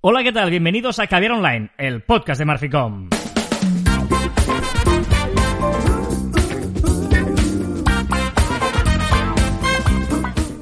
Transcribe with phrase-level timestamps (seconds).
[0.00, 0.48] Hola, ¿qué tal?
[0.48, 3.08] Bienvenidos a Caviar Online, el podcast de Marficom.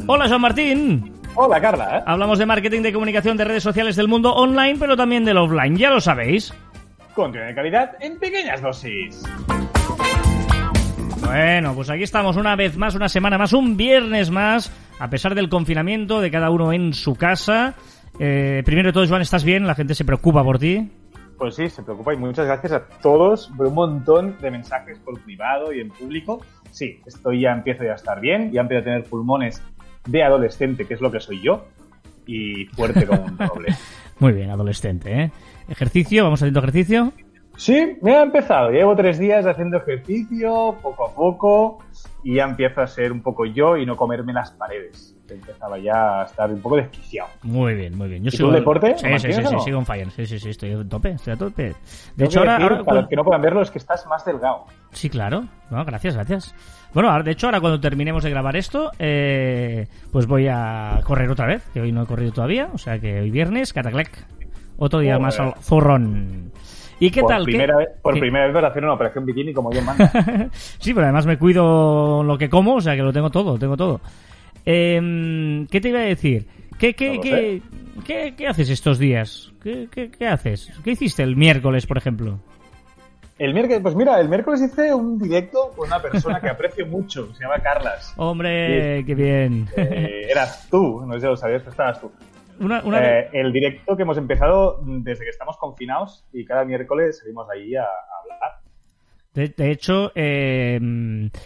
[0.07, 1.13] Hola, Joan Martín.
[1.35, 1.99] Hola, Carla.
[1.99, 2.03] ¿eh?
[2.07, 5.77] Hablamos de marketing de comunicación de redes sociales del mundo online, pero también del offline.
[5.77, 6.55] Ya lo sabéis.
[7.15, 9.23] Contenido de calidad en pequeñas dosis.
[11.23, 15.35] Bueno, pues aquí estamos una vez más, una semana más, un viernes más, a pesar
[15.35, 17.75] del confinamiento de cada uno en su casa.
[18.19, 19.67] Eh, primero de todo, Joan, ¿estás bien?
[19.67, 20.91] La gente se preocupa por ti.
[21.39, 25.21] Pues sí, se preocupa y muchas gracias a todos por un montón de mensajes por
[25.21, 26.41] privado y en público.
[26.71, 29.63] Sí, estoy ya empiezo ya a estar bien, ya empiezo a tener pulmones
[30.07, 31.67] de adolescente, que es lo que soy yo,
[32.27, 33.69] y fuerte como un roble.
[34.19, 35.33] Muy bien, adolescente, ¿eh?
[35.69, 37.13] Ejercicio, vamos haciendo ejercicio.
[37.57, 38.71] Sí, me ha empezado.
[38.71, 41.79] Llevo tres días haciendo ejercicio, poco a poco,
[42.23, 45.16] y ya empiezo a ser un poco yo y no comerme las paredes.
[45.35, 47.29] Empezaba ya a estar un poco desquiciado.
[47.43, 48.23] Muy bien, muy bien.
[48.25, 48.95] Yo ¿Y tú, deporte?
[48.99, 50.11] Sí, ¿Lo sí, sí, sí, sigo en fire.
[50.11, 51.75] Sí, sí, sí, estoy a tope, estoy a tope.
[52.15, 52.53] De hecho, ahora...
[52.59, 54.65] decir, ahora- para los que no puedan verlo, es que estás más delgado.
[54.93, 55.45] Sí, claro.
[55.71, 56.55] No, gracias, gracias.
[56.95, 61.31] Bueno, ahora- de hecho, ahora cuando terminemos de grabar esto, eh, pues voy a correr
[61.31, 64.11] otra vez, que hoy no he corrido todavía, o sea que hoy viernes, cataclec,
[64.79, 66.53] otro día más al zorrón.
[66.99, 67.41] ¿Y qué por tal?
[67.45, 69.83] ¿Qué- Primera vez, por qué- primera vez vas a hacer una operación bikini como yo
[69.83, 70.11] manda.
[70.79, 73.59] sí, pero además me cuido lo que como, o sea que lo tengo todo, lo
[73.59, 74.01] tengo todo.
[74.67, 76.47] Em, ¿Qué te iba a decir?
[76.79, 77.63] ¿Qué, qué, No qué,
[78.05, 79.53] qué- qué haces estos días?
[79.63, 80.71] ¿Qué, qué, qué haces?
[80.85, 82.41] ¿Qué hiciste el miércoles, por ejemplo?
[83.39, 87.33] El miércoles, pues mira, el miércoles hice un directo con una persona que aprecio mucho,
[87.35, 88.13] se llama Carlas.
[88.17, 89.69] Hombre, qué bien.
[89.77, 92.11] Eh, eras tú, no sé si lo sabías, pero estabas tú.
[92.59, 97.19] una, una- Eh, el directo que hemos empezado desde que estamos confinados y cada miércoles
[97.21, 97.87] salimos ahí a, a
[98.23, 98.61] hablar.
[99.35, 100.81] De, de hecho, eh,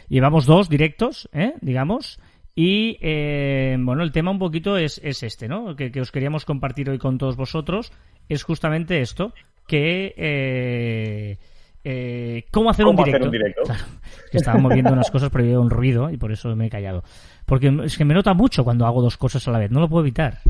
[0.08, 1.54] llevamos dos directos, ¿eh?
[1.60, 2.20] digamos.
[2.54, 5.76] Y eh, bueno, el tema un poquito es, es este, ¿no?
[5.76, 7.92] Que, que os queríamos compartir hoy con todos vosotros.
[8.28, 9.32] Es justamente esto,
[9.66, 10.14] que...
[10.16, 11.38] Eh,
[11.82, 13.28] eh, ¿Cómo hacer un ¿Cómo directo?
[13.28, 13.62] hacer un directo?
[13.64, 13.84] Claro,
[14.24, 16.70] es que estaba moviendo unas cosas, pero había un ruido y por eso me he
[16.70, 17.02] callado.
[17.46, 19.88] Porque es que me nota mucho cuando hago dos cosas a la vez, no lo
[19.88, 20.40] puedo evitar.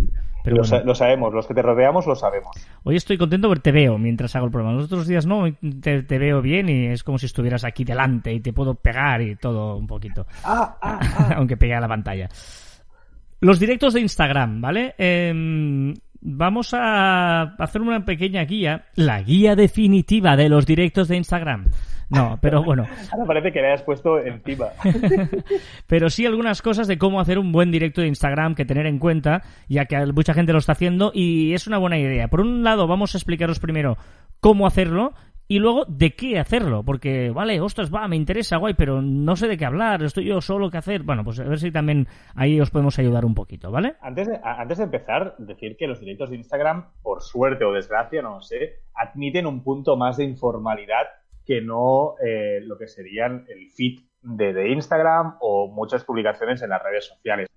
[0.45, 0.77] Pero lo, bueno.
[0.79, 2.57] sa- lo sabemos, los que te rodeamos lo sabemos.
[2.83, 4.77] Hoy estoy contento porque te veo mientras hago el programa.
[4.77, 5.45] Los otros días no,
[5.83, 9.21] te, te veo bien y es como si estuvieras aquí delante y te puedo pegar
[9.23, 10.27] y todo un poquito.
[10.45, 12.29] Ah, ah, Aunque pegue a la pantalla.
[13.41, 14.95] Los directos de Instagram, ¿vale?
[14.99, 18.85] Em, vamos a hacer una pequeña guía.
[18.97, 21.71] La guía definitiva de los directos de Instagram.
[22.11, 22.87] No, pero bueno.
[23.13, 24.67] Ahora parece que le hayas puesto encima.
[25.87, 28.99] pero sí algunas cosas de cómo hacer un buen directo de Instagram que tener en
[28.99, 32.29] cuenta, ya que mucha gente lo está haciendo y es una buena idea.
[32.29, 33.97] Por un lado, vamos a explicaros primero
[34.41, 35.13] cómo hacerlo
[35.47, 39.49] y luego de qué hacerlo, porque, vale, ostras, va, me interesa, guay, pero no sé
[39.49, 41.03] de qué hablar, estoy yo solo qué hacer.
[41.03, 42.07] Bueno, pues a ver si también
[42.37, 43.95] ahí os podemos ayudar un poquito, ¿vale?
[44.01, 47.73] Antes de, a- antes de empezar, decir que los directos de Instagram, por suerte o
[47.73, 51.03] desgracia, no lo sé, admiten un punto más de informalidad
[51.45, 56.71] que no eh, lo que serían el feed de, de Instagram o muchas publicaciones en
[56.71, 57.49] las redes sociales.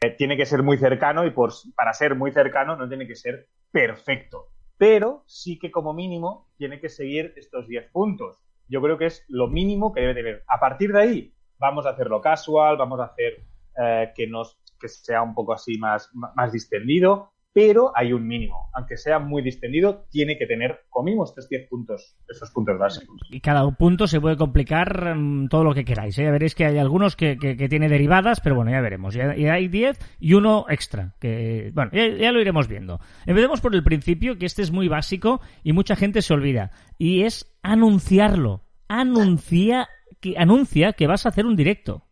[0.00, 3.16] Eh, tiene que ser muy cercano y por, para ser muy cercano no tiene que
[3.16, 4.48] ser perfecto.
[4.76, 8.38] Pero sí que como mínimo tiene que seguir estos 10 puntos.
[8.68, 10.44] Yo creo que es lo mínimo que debe tener.
[10.46, 13.42] A partir de ahí vamos a hacerlo casual, vamos a hacer
[13.76, 18.70] eh, que, nos, que sea un poco así más, más distendido, pero hay un mínimo.
[18.74, 23.20] Aunque sea muy distendido, tiene que tener como mínimo estos 10 puntos, esos puntos básicos.
[23.30, 26.18] Y cada punto se puede complicar mm, todo lo que queráis.
[26.18, 26.24] ¿eh?
[26.24, 29.14] Ya veréis que hay algunos que, que, tiene derivadas, pero bueno, ya veremos.
[29.14, 31.14] Ya, hay 10 y uno extra.
[31.18, 33.00] Que, bueno, ya, ya lo iremos viendo.
[33.26, 36.70] Empecemos por el principio, que este es muy básico y mucha gente se olvida.
[36.98, 38.62] Y es anunciarlo.
[38.88, 39.88] Anuncia
[40.20, 42.07] que, anuncia que vas a hacer un directo.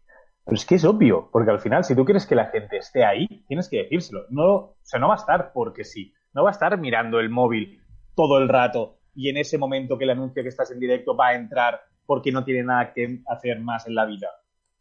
[0.46, 3.04] Pero es que es obvio, porque al final, si tú quieres que la gente esté
[3.04, 4.26] ahí, tienes que decírselo.
[4.30, 6.14] No, o sea, no va a estar porque sí.
[6.32, 7.82] No va a estar mirando el móvil
[8.14, 11.28] todo el rato y en ese momento que el anuncio que estás en directo va
[11.28, 14.28] a entrar porque no tiene nada que hacer más en la vida.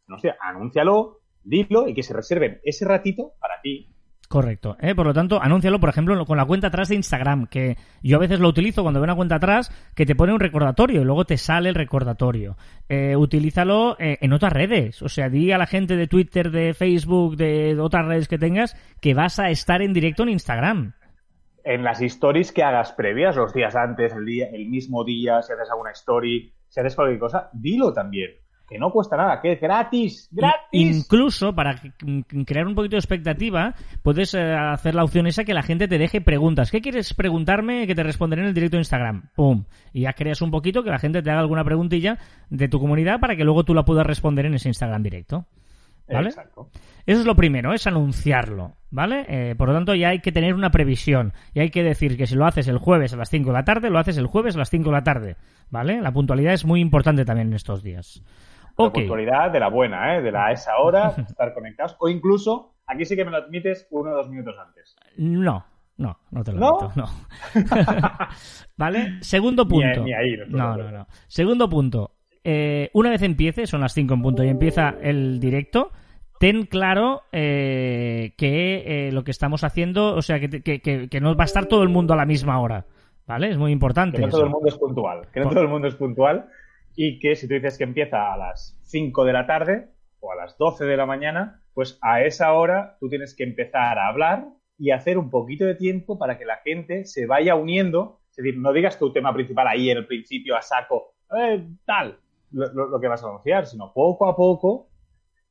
[0.06, 3.95] No sé, anúncialo, dilo y que se reserven ese ratito para ti.
[4.28, 4.76] Correcto.
[4.80, 4.94] ¿eh?
[4.94, 8.20] Por lo tanto, anúncialo, por ejemplo, con la cuenta atrás de Instagram, que yo a
[8.20, 11.24] veces lo utilizo cuando veo una cuenta atrás, que te pone un recordatorio y luego
[11.24, 12.56] te sale el recordatorio.
[12.88, 15.00] Eh, utilízalo eh, en otras redes.
[15.02, 18.76] O sea, di a la gente de Twitter, de Facebook, de otras redes que tengas,
[19.00, 20.92] que vas a estar en directo en Instagram.
[21.64, 25.52] en las stories que hagas previas, los días antes, el, día, el mismo día, si
[25.52, 28.30] haces alguna story, si haces cualquier cosa, dilo también.
[28.68, 30.58] Que no cuesta nada, que es gratis, gratis.
[30.72, 31.80] Incluso para
[32.44, 35.98] crear un poquito de expectativa, puedes eh, hacer la opción esa que la gente te
[35.98, 36.72] deje preguntas.
[36.72, 37.86] ¿Qué quieres preguntarme?
[37.86, 39.30] Que te responderé en el directo de Instagram.
[39.36, 39.64] ¡Pum!
[39.92, 42.18] Y ya creas un poquito que la gente te haga alguna preguntilla
[42.50, 45.46] de tu comunidad para que luego tú la puedas responder en ese Instagram directo.
[46.08, 46.28] ¿Vale?
[46.28, 46.70] Exacto.
[47.04, 49.26] Eso es lo primero, es anunciarlo, ¿vale?
[49.28, 51.32] Eh, por lo tanto, ya hay que tener una previsión.
[51.54, 53.64] Y hay que decir que si lo haces el jueves a las 5 de la
[53.64, 55.36] tarde, lo haces el jueves a las 5 de la tarde,
[55.70, 56.00] ¿vale?
[56.00, 58.22] La puntualidad es muy importante también en estos días.
[58.78, 60.22] La puntualidad de la buena, ¿eh?
[60.22, 61.96] De la a esa hora, estar conectados.
[61.98, 64.96] O incluso, aquí sí que me lo admites uno o dos minutos antes.
[65.16, 65.64] No,
[65.96, 67.08] no, no te lo admito, no.
[68.76, 69.18] ¿Vale?
[69.20, 70.02] Segundo punto.
[70.02, 71.06] Ni, ahí, no, no, no.
[71.26, 72.12] Segundo punto.
[72.44, 75.90] Eh, una vez empiece, son las 5 en punto y empieza el directo,
[76.38, 81.42] ten claro eh, que eh, lo que estamos haciendo, o sea, que, que, no va
[81.42, 82.86] a estar todo el mundo a la misma hora,
[83.26, 83.50] ¿vale?
[83.50, 84.18] Es muy importante.
[84.18, 86.46] Que no todo el mundo es puntual, que no todo el mundo es puntual
[86.96, 89.90] y que si tú dices que empieza a las 5 de la tarde
[90.20, 93.98] o a las 12 de la mañana, pues a esa hora tú tienes que empezar
[93.98, 94.46] a hablar
[94.78, 98.20] y hacer un poquito de tiempo para que la gente se vaya uniendo.
[98.30, 102.18] Es decir, no digas tu tema principal ahí en el principio a saco, eh, tal,
[102.50, 104.88] lo que vas a anunciar, sino poco a poco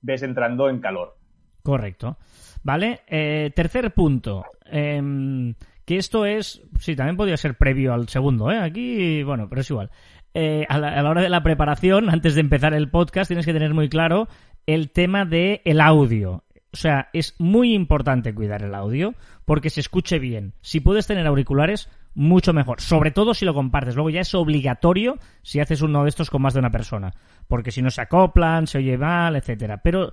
[0.06, 1.16] ves entrando en calor.
[1.64, 2.18] Correcto.
[2.64, 3.02] Vale.
[3.08, 4.46] Eh, tercer punto.
[4.66, 6.62] Em, que esto es.
[6.80, 8.60] Sí, también podría ser previo al segundo, ¿eh?
[8.60, 9.90] Aquí, bueno, pero es igual.
[10.38, 13.74] Eh, a, la, hora de la preparación, antes de empezar el podcast, tienes que tener
[13.74, 14.28] muy claro
[14.66, 16.44] el tema del el audio.
[16.74, 19.14] O sea, es muy importante cuidar el audio
[19.46, 20.54] porque se escuche bien.
[20.60, 22.82] Si puedes tener auriculares, mucho mejor.
[22.82, 23.96] Sobre todo si lo compartes.
[23.96, 27.14] Luego ya es obligatorio si haces uno de estos con más de una persona.
[27.48, 29.80] Porque si no se acoplan, se oye mal, etcétera.
[29.82, 30.12] Pero,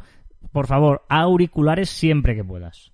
[0.53, 2.93] por favor, auriculares siempre que puedas.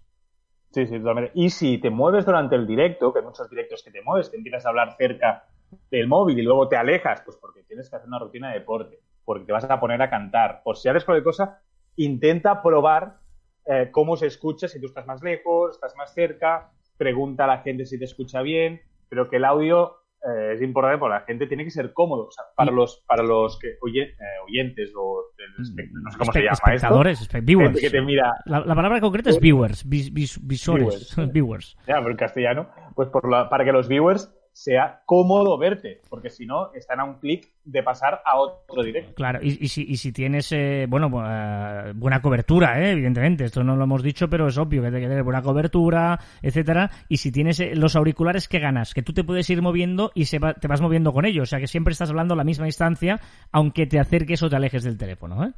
[0.71, 1.33] Sí, sí, totalmente.
[1.35, 4.39] Y si te mueves durante el directo, que hay muchos directos que te mueves, que
[4.39, 5.45] empiezas a hablar cerca
[5.91, 8.99] del móvil y luego te alejas, pues porque tienes que hacer una rutina de deporte,
[9.25, 10.63] porque te vas a poner a cantar.
[10.63, 11.63] Por si haces cualquier cosa,
[11.97, 13.19] intenta probar
[13.67, 17.59] eh, cómo se escucha si tú estás más lejos, estás más cerca, pregunta a la
[17.59, 21.47] gente si te escucha bien, pero que el audio eh, es importante porque la gente
[21.47, 22.29] tiene que ser cómodo.
[22.57, 24.17] para, los, para los que oye, eh,
[24.47, 27.81] oyentes o mm, no sé cómo se llama espectadores, viewers.
[27.81, 31.77] Que te mira, la, palabra concreta es viewers, visores, viewers.
[31.87, 36.45] Ya, pero en castellano, pues por para que los viewers sea cómodo verte, porque si
[36.45, 39.15] no, están a un clic de pasar a otro directo.
[39.15, 43.77] Claro, y, si, y si, tienes, eh, bueno, eh, buena cobertura, eh, evidentemente, esto no
[43.77, 47.31] lo hemos dicho, pero es obvio que hay que tener buena cobertura, etcétera, y si
[47.31, 48.95] tienes los auriculares, ¿qué ganas?
[48.95, 51.61] Que tú te puedes ir moviendo y se te vas moviendo con ellos, o sea
[51.61, 53.21] que siempre estás hablando a la misma distancia,
[53.53, 55.53] aunque te acerques o te alejes del teléfono, ¿eh?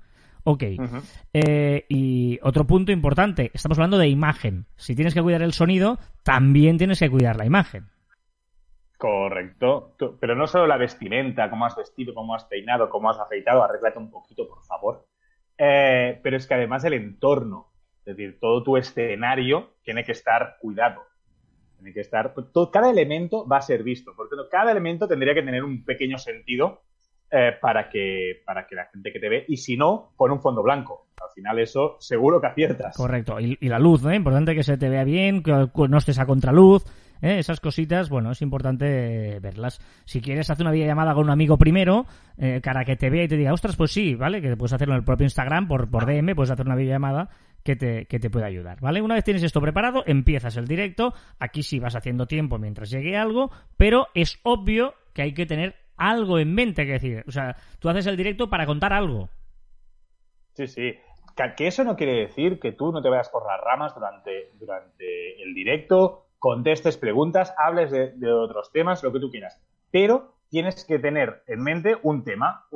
[0.45, 0.65] Ok.
[1.89, 4.67] y otro punto importante, estamos hablando de imagen.
[4.77, 7.87] Si tienes que cuidar el sonido, también tienes que cuidar la imagen.
[9.01, 9.95] Correcto.
[10.21, 13.99] Pero no solo la vestimenta, cómo has vestido, cómo has peinado, cómo has afeitado, arréglate
[13.99, 15.07] un poquito, por favor.
[15.57, 20.59] Eh, pero es que además el entorno, es decir, todo tu escenario tiene que estar
[20.61, 21.01] cuidado.
[21.79, 22.35] Tiene que estar.
[22.53, 24.13] Todo, cada elemento va a ser visto.
[24.15, 26.83] Porque cada elemento tendría que tener un pequeño sentido
[27.31, 29.47] eh, para, que, para que la gente que te ve.
[29.49, 31.07] Y si no, pon un fondo blanco.
[31.23, 32.99] Al final, eso seguro que aciertas.
[32.99, 33.41] Correcto.
[33.41, 34.15] Y, la luz, ¿eh?
[34.15, 36.85] Importante que se te vea bien, que no estés a contraluz
[37.23, 37.39] ¿eh?
[37.39, 39.79] Esas cositas, bueno, es importante verlas.
[40.05, 43.29] Si quieres hacer una videollamada con un amigo primero, eh, cara que te vea y
[43.29, 44.41] te diga, ostras, pues sí, ¿vale?
[44.41, 47.29] Que puedes hacerlo en el propio Instagram, por, por DM, puedes hacer una videollamada
[47.63, 49.03] que te, que te puede ayudar, ¿vale?
[49.03, 51.13] Una vez tienes esto preparado, empiezas el directo.
[51.39, 55.77] Aquí sí vas haciendo tiempo mientras llegue algo, pero es obvio que hay que tener
[55.97, 59.29] algo en mente, que decir, o sea, tú haces el directo para contar algo.
[60.55, 60.95] Sí, sí.
[61.57, 65.43] Que eso no quiere decir que tú no te vayas por las ramas durante, durante
[65.43, 69.63] el directo contestes preguntas, hables de, otros temas, lo que tú quieras.
[69.93, 72.67] Pero tienes que tener en mente un tema,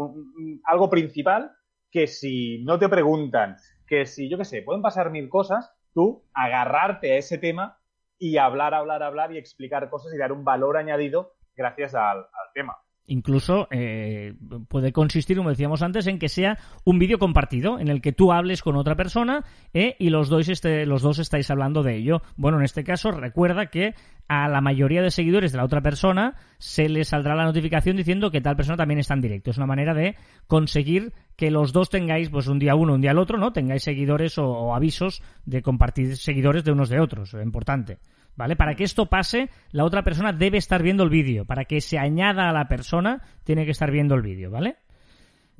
[0.64, 1.50] algo principal,
[1.90, 3.56] que si no te preguntan,
[3.88, 7.78] que si, yo qué sé, pueden pasar mil cosas, tú agarrarte a ese tema
[8.18, 12.76] y hablar, hablar, hablar y explicar cosas y dar un valor añadido gracias al tema.
[13.06, 14.34] Incluso eh,
[14.68, 18.32] puede consistir, como decíamos antes, en que sea un vídeo compartido, en el que tú
[18.32, 19.44] hables con otra persona
[19.74, 22.22] eh, y los dos, este, los dos estáis hablando de ello.
[22.36, 23.94] Bueno, en este caso, recuerda que
[24.26, 28.30] a la mayoría de seguidores de la otra persona se les saldrá la notificación diciendo
[28.30, 29.50] que tal persona también está en directo.
[29.50, 33.10] Es una manera de conseguir que los dos tengáis, pues un día uno, un día
[33.10, 33.52] el otro, ¿no?
[33.52, 37.34] Tengáis seguidores o, o avisos de compartir seguidores de unos de otros.
[37.34, 37.98] Es importante.
[38.36, 38.56] ¿Vale?
[38.56, 41.44] Para que esto pase, la otra persona debe estar viendo el vídeo.
[41.44, 44.76] Para que se añada a la persona, tiene que estar viendo el vídeo, ¿vale?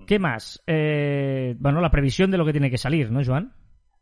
[0.07, 0.63] ¿Qué más?
[0.67, 3.53] Eh, bueno, la previsión de lo que tiene que salir, ¿no, Joan?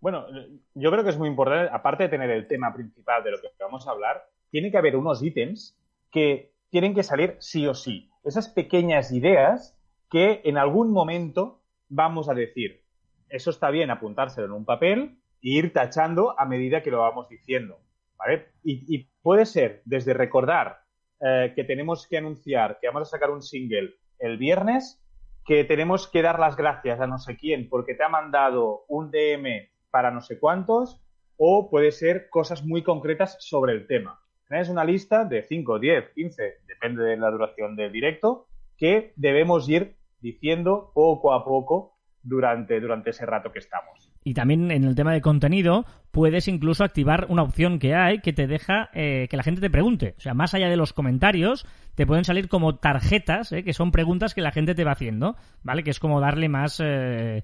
[0.01, 0.27] Bueno,
[0.75, 3.49] yo creo que es muy importante, aparte de tener el tema principal de lo que
[3.61, 5.79] vamos a hablar, tiene que haber unos ítems
[6.11, 8.11] que tienen que salir sí o sí.
[8.25, 9.79] Esas pequeñas ideas
[10.11, 12.83] que en algún momento vamos a decir,
[13.29, 17.29] eso está bien apuntárselo en un papel e ir tachando a medida que lo vamos
[17.29, 17.79] diciendo.
[18.25, 18.49] ¿Vale?
[18.65, 20.81] Y, puede ser desde recordar
[21.21, 25.01] eh, que tenemos que anunciar que vamos a sacar un single el viernes,
[25.45, 29.11] que tenemos que dar las gracias a no sé quién porque te ha mandado un
[29.11, 31.01] DM para no sé cuántos,
[31.37, 34.21] o puede ser cosas muy concretas sobre el tema.
[34.49, 39.69] Tienes una lista de 5, 10, 15, depende de la duración del directo, que debemos
[39.69, 44.12] ir diciendo poco a poco durante, durante ese rato que estamos.
[44.25, 48.33] Y también en el tema de contenido, puedes incluso activar una opción que hay que
[48.33, 50.15] te deja eh, que la gente te pregunte.
[50.17, 53.91] O sea, más allá de los comentarios, te pueden salir como tarjetas, eh, que son
[53.91, 55.83] preguntas que la gente te va haciendo, ¿vale?
[55.83, 57.43] Que es como darle más eh,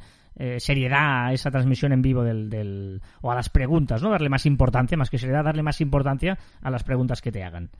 [0.58, 4.10] seriedad a esa transmisión en vivo del, del, o a las preguntas, ¿no?
[4.10, 7.70] Darle más importancia, más que seriedad, darle más importancia a las preguntas que te hagan.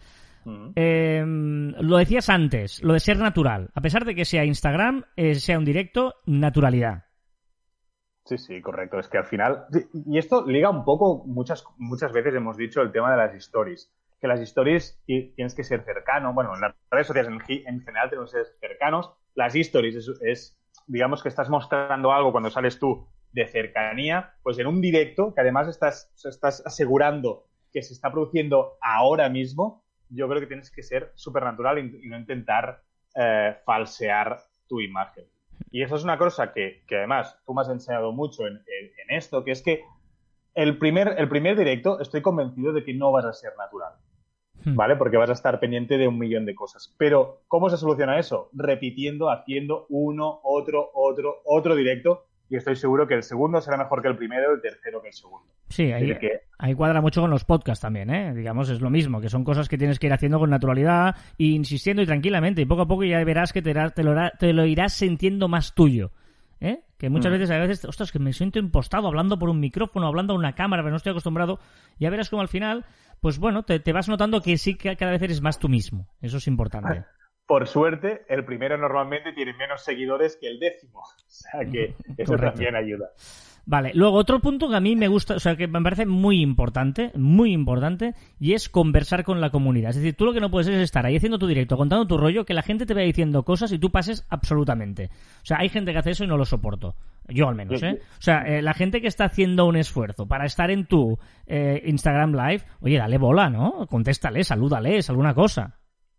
[0.44, 1.74] Mm.
[1.80, 3.68] lo decías antes, lo de ser natural.
[3.74, 7.07] A pesar de que sea Instagram, sea un directo, naturalidad.
[8.28, 8.98] Sí, sí, correcto.
[8.98, 9.64] Es que al final,
[10.04, 13.90] y esto liga un poco, muchas, muchas veces hemos dicho el tema de las stories,
[14.20, 18.30] que las stories tienes que ser cercano, bueno, en las redes sociales en, general tenemos
[18.30, 23.46] que ser cercanos, las stories es, digamos que estás mostrando algo cuando sales tú de
[23.46, 29.30] cercanía, pues en un directo, que además estás, estás asegurando que se está produciendo ahora
[29.30, 32.82] mismo, yo creo que tienes que ser súper natural y, no intentar
[33.14, 35.24] eh, falsear tu imagen.
[35.70, 38.60] Y eso es una cosa que, además tú me has enseñado mucho en,
[39.08, 39.82] esto, que es que
[40.54, 43.94] el primer, el primer directo estoy convencido de que no vas a ser natural.
[44.64, 44.76] Hmm.
[44.76, 44.96] ¿Vale?
[44.96, 46.94] Porque vas a estar pendiente de un millón de cosas.
[46.98, 48.50] Pero, ¿cómo se soluciona eso?
[48.52, 54.00] Repitiendo, haciendo uno, otro, otro, otro directo y estoy seguro que el segundo será mejor
[54.00, 55.46] que el primero y el tercero que el segundo.
[55.68, 58.34] Sí, ahí, cuadra mucho con los podcasts también, ¿eh?
[58.34, 61.44] Digamos, es lo mismo, que son cosas que tienes que ir haciendo con naturalidad e
[61.44, 65.48] insistiendo y tranquilamente, y poco a poco ya verás que te, te, lo, irás sintiendo
[65.48, 66.10] más tuyo.
[66.60, 66.80] ¿Eh?
[66.96, 67.34] Que muchas mm.
[67.34, 70.54] veces, a veces, ostras, que me siento impostado hablando por un micrófono, hablando a una
[70.54, 71.60] cámara, pero no estoy acostumbrado.
[72.00, 72.84] Ya verás como al final,
[73.20, 76.08] pues bueno, te, te vas notando que sí que cada vez eres más tú mismo.
[76.20, 77.04] Eso es importante.
[77.48, 81.00] Por suerte, el primero normalmente tiene menos seguidores que el décimo.
[81.28, 83.10] O sea que eso también ayuda.
[83.64, 86.40] Vale, luego otro punto que a mí me gusta, o sea, que me parece muy
[86.40, 89.90] importante, muy importante, y es conversar con la comunidad.
[89.90, 92.16] Es decir, tú lo que no puedes es estar ahí haciendo tu directo, contando tu
[92.16, 95.10] rollo, que la gente te vaya diciendo cosas y tú pases absolutamente.
[95.42, 96.96] O sea, hay gente que hace eso y no lo soporto.
[97.28, 98.00] Yo al menos, ¿eh?
[98.18, 101.82] O sea, eh, la gente que está haciendo un esfuerzo para estar en tu eh,
[101.84, 103.86] Instagram Live, oye, dale bola, ¿no?
[103.86, 105.77] Contéstale, salúdales, alguna cosa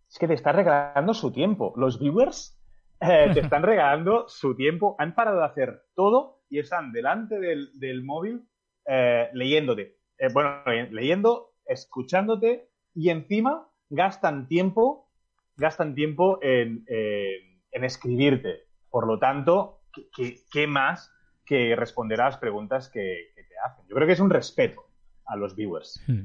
[0.10, 1.74] es que te está regalando su tiempo.
[1.76, 2.60] Los viewers
[3.00, 4.96] eh, te están regalando su tiempo.
[4.98, 8.48] Han parado de hacer todo y están delante del, móvil
[8.86, 9.98] eh, leyéndote.
[10.18, 15.12] Eh, bueno, leyendo, escuchándote y encima gastan tiempo,
[15.56, 16.84] gastan tiempo en,
[17.72, 18.64] escribirte.
[18.90, 19.84] Por lo tanto,
[20.52, 21.14] ¿qué, más
[21.46, 23.86] que responder a las preguntas que, te hacen?
[23.88, 24.86] Yo creo que es un respeto
[25.26, 26.04] a los viewers.
[26.08, 26.24] Hmm.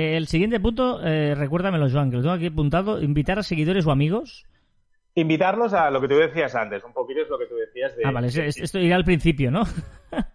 [0.00, 3.02] El siguiente punto, eh, recuérdamelo, Joan, que lo tengo aquí apuntado.
[3.02, 4.46] Invitar a seguidores o amigos.
[5.14, 8.04] Invitarlos a lo que tú decías antes, un poquito es lo que tú decías de...
[8.04, 9.62] Ah, vale, esto irá al principio, ¿no?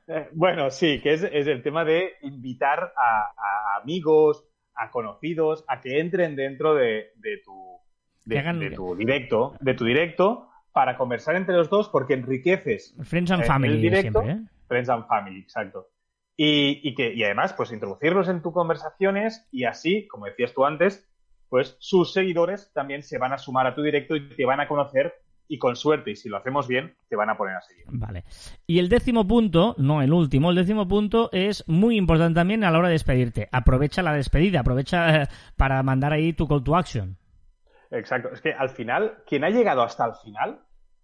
[0.07, 5.99] Eh, bueno, sí, que es, el tema de invitar a, amigos, a conocidos, a que
[5.99, 7.07] entren dentro de,
[7.43, 7.81] tu,
[8.23, 12.95] de, tu directo, de tu directo, para conversar entre los dos, porque enriqueces...
[13.03, 14.49] Friends and Family, directo, siempre, ¿eh?
[14.69, 15.89] Friends and Family, exacto.
[16.37, 21.07] Y, que, y además, pues introducirlos en tus conversaciones y así, como decías tú antes,
[21.47, 24.67] pues sus seguidores también se van a sumar a tu directo y te van a
[24.67, 25.13] conocer
[25.47, 27.85] y con suerte, y si lo hacemos bien, te van a poner a seguir.
[27.87, 28.23] Vale.
[28.65, 32.71] Y el décimo punto, no el último, el décimo punto es muy importante también a
[32.71, 33.47] la hora de despedirte.
[33.51, 37.17] Aprovecha la despedida, aprovecha eh, para mandar ahí tu call to action.
[37.91, 38.29] Exacto.
[38.33, 40.59] Es que al final, quien ha llegado hasta el final,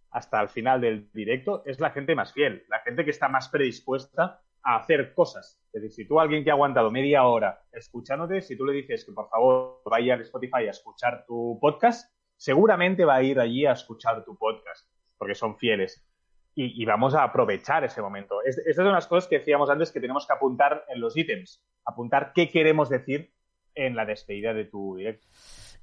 [0.09, 3.47] hasta el final del directo, es la gente más fiel, la gente que está más
[3.49, 5.59] predispuesta a hacer cosas.
[5.73, 9.05] Es decir, si tú alguien que ha aguantado media hora escuchándote, si tú le dices
[9.05, 13.65] que por favor vaya a Spotify a escuchar tu podcast, seguramente va a ir allí
[13.65, 16.05] a escuchar tu podcast, porque son fieles.
[16.53, 18.43] Y, vamos a aprovechar ese momento.
[18.43, 21.63] Es, estas son las cosas que decíamos antes que tenemos que apuntar en los ítems,
[21.85, 23.31] apuntar qué queremos decir
[23.73, 25.27] en la despedida de tu directo.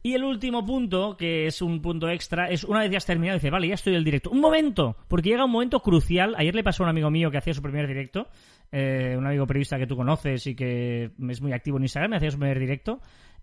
[0.03, 3.37] Y el último punto, que es un punto extra, es una vez ya has terminado,
[3.37, 4.31] dice, vale, ya estoy en el directo.
[4.31, 6.35] Un momento, porque llega un momento crucial.
[6.39, 8.29] Ayer le pasó a un amigo mío que hacía su primer directo,
[8.71, 12.17] eh, un amigo periodista que tú conoces y que es muy activo en Instagram, me
[12.17, 13.01] hacía su primer directo.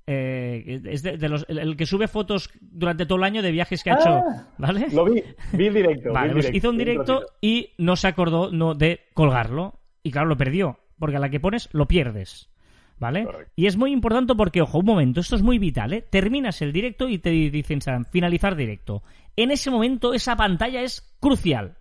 [0.08, 3.90] Eh, es de, los, el, que sube fotos durante todo el año de viajes que
[3.90, 4.88] ha hecho, ah, ¿vale?
[4.94, 6.14] Lo vi, vi el directo.
[6.14, 9.80] Vale, pues hizo un directo y no se acordó no, de colgarlo.
[10.04, 12.50] Y claro, lo perdió, porque a la que pones lo pierdes.
[12.98, 13.28] ¿Vale?
[13.56, 16.02] Y es muy importante porque, ojo, un momento, esto es muy vital, ¿eh?
[16.02, 19.04] Terminas el directo y te dicen, finalizar directo.
[19.36, 21.76] En ese momento, esa pantalla es crucial.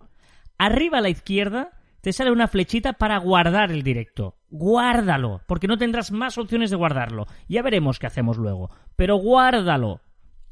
[0.57, 4.35] Arriba a la izquierda te sale una flechita para guardar el directo.
[4.49, 7.27] Guárdalo, porque no tendrás más opciones de guardarlo.
[7.47, 8.69] Ya veremos qué hacemos luego.
[8.95, 10.01] Pero guárdalo.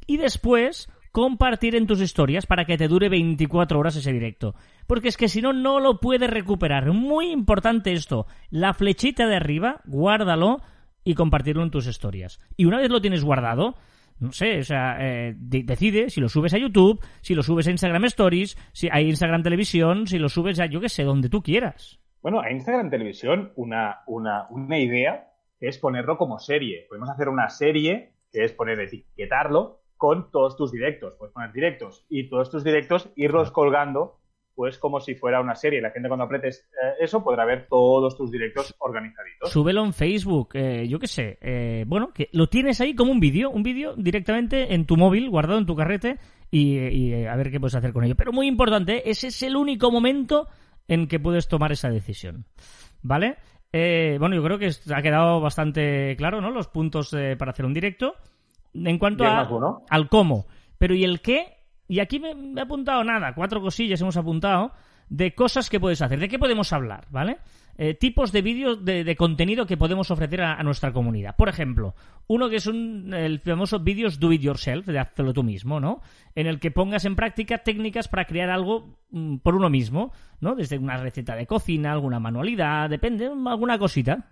[0.07, 4.55] Y después compartir en tus historias para que te dure 24 horas ese directo.
[4.87, 6.91] Porque es que si no, no lo puedes recuperar.
[6.91, 8.25] Muy importante esto.
[8.49, 10.57] La flechita de arriba, guárdalo
[11.03, 12.39] y compartirlo en tus historias.
[12.57, 13.75] Y una vez lo tienes guardado,
[14.19, 17.71] no sé, o sea, eh, decide si lo subes a YouTube, si lo subes a
[17.71, 21.43] Instagram Stories, si a Instagram Televisión, si lo subes a yo que sé, donde tú
[21.43, 21.99] quieras.
[22.23, 25.27] Bueno, a Instagram Televisión una, una, una idea
[25.59, 26.87] es ponerlo como serie.
[26.89, 31.15] Podemos hacer una serie que es poner, etiquetarlo con todos tus directos.
[31.15, 34.19] Puedes poner directos y todos tus directos irlos colgando
[34.53, 35.79] pues como si fuera una serie.
[35.79, 39.49] La gente cuando apretes eh, eso podrá ver todos tus directos organizaditos.
[39.49, 41.37] Súbelo en Facebook, eh, yo qué sé.
[41.39, 45.29] Eh, bueno, que lo tienes ahí como un vídeo, un vídeo directamente en tu móvil,
[45.29, 46.17] guardado en tu carrete
[46.51, 48.15] y, a ver qué puedes hacer con ello.
[48.17, 50.49] Pero muy importante, ese es el único momento
[50.89, 52.43] en que puedes tomar esa decisión.
[53.01, 53.37] ¿Vale?
[53.71, 56.51] bueno, yo creo que ha quedado bastante claro, ¿no?
[56.51, 58.15] Los puntos para hacer un directo.
[58.73, 59.47] En cuanto a,
[59.89, 60.47] al cómo.
[60.77, 61.57] Pero ¿y el qué?
[61.87, 64.71] Y aquí me, he apuntado nada, cuatro cosillas hemos apuntado
[65.09, 67.37] de cosas que puedes hacer, de qué podemos hablar, ¿vale?
[67.75, 71.35] Eh, tipos de vídeos de, contenido que podemos ofrecer a, nuestra comunidad.
[71.35, 71.95] Por ejemplo,
[72.27, 76.01] uno que es un, el famoso vídeos do it yourself, de hacerlo tú mismo, ¿no?
[76.35, 80.55] En el que pongas en práctica técnicas para crear algo mm, por uno mismo, ¿no?
[80.55, 84.29] Desde una receta de cocina, alguna manualidad, depende, alguna cosita.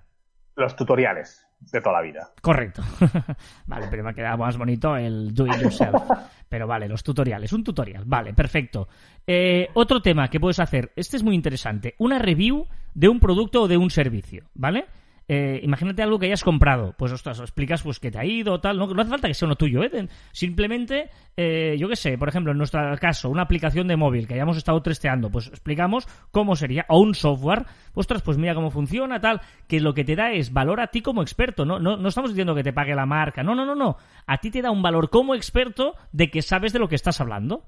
[0.56, 2.32] Los tutoriales de toda la vida.
[2.42, 2.82] Correcto.
[3.68, 6.02] vale, pero me ha quedado más bonito el do it yourself.
[6.50, 7.54] pero vale, los tutoriales.
[7.54, 8.04] Un tutorial.
[8.06, 8.88] Vale, perfecto.
[9.26, 10.92] Eh, otro tema que puedes hacer.
[10.96, 11.96] Este es muy interesante.
[12.00, 14.46] Una review de un producto o de un servicio.
[14.54, 14.86] ¿Vale?
[15.28, 18.78] Eh, imagínate algo que hayas comprado, pues ostras, explicas pues que te ha ido, tal,
[18.78, 20.10] no, no hace falta que sea uno tuyo, ¿eh?
[20.34, 24.34] simplemente, eh, yo qué sé, por ejemplo, en nuestro caso, una aplicación de móvil que
[24.34, 29.22] hayamos estado testeando, pues explicamos cómo sería, o un software, ostras, pues mira cómo funciona,
[29.22, 32.10] tal, que lo que te da es valor a ti como experto, no, no, no
[32.10, 34.72] estamos diciendo que te pague la marca, no, no, no, no, a ti te da
[34.72, 37.64] un valor como experto de que sabes de lo que estás hablando.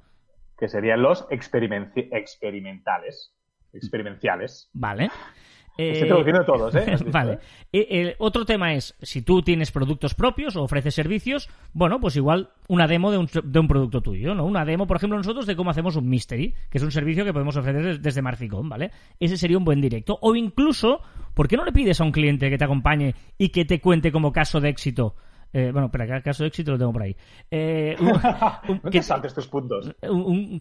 [0.58, 3.34] Que serían los experimentales,
[3.72, 4.70] experimentales.
[4.74, 5.10] Vale.
[5.78, 6.98] Estoy traduciendo todos, ¿eh?
[7.12, 7.40] vale.
[7.72, 12.16] Eh, el otro tema es, si tú tienes productos propios o ofreces servicios, bueno, pues
[12.16, 14.46] igual una demo de un, de un producto tuyo, ¿no?
[14.46, 17.34] Una demo, por ejemplo, nosotros de cómo hacemos un mystery, que es un servicio que
[17.34, 18.92] podemos ofrecer desde Marficom, ¿vale?
[19.20, 20.20] Ese sería un buen directo.
[20.22, 21.02] O incluso,
[21.34, 24.12] ¿por qué no le pides a un cliente que te acompañe y que te cuente
[24.12, 25.16] como caso de éxito?
[25.54, 27.16] Eh, bueno, pero acá caso de éxito lo tengo por ahí.
[27.50, 27.96] Eh,
[28.84, 29.96] no te saltes estos puntos.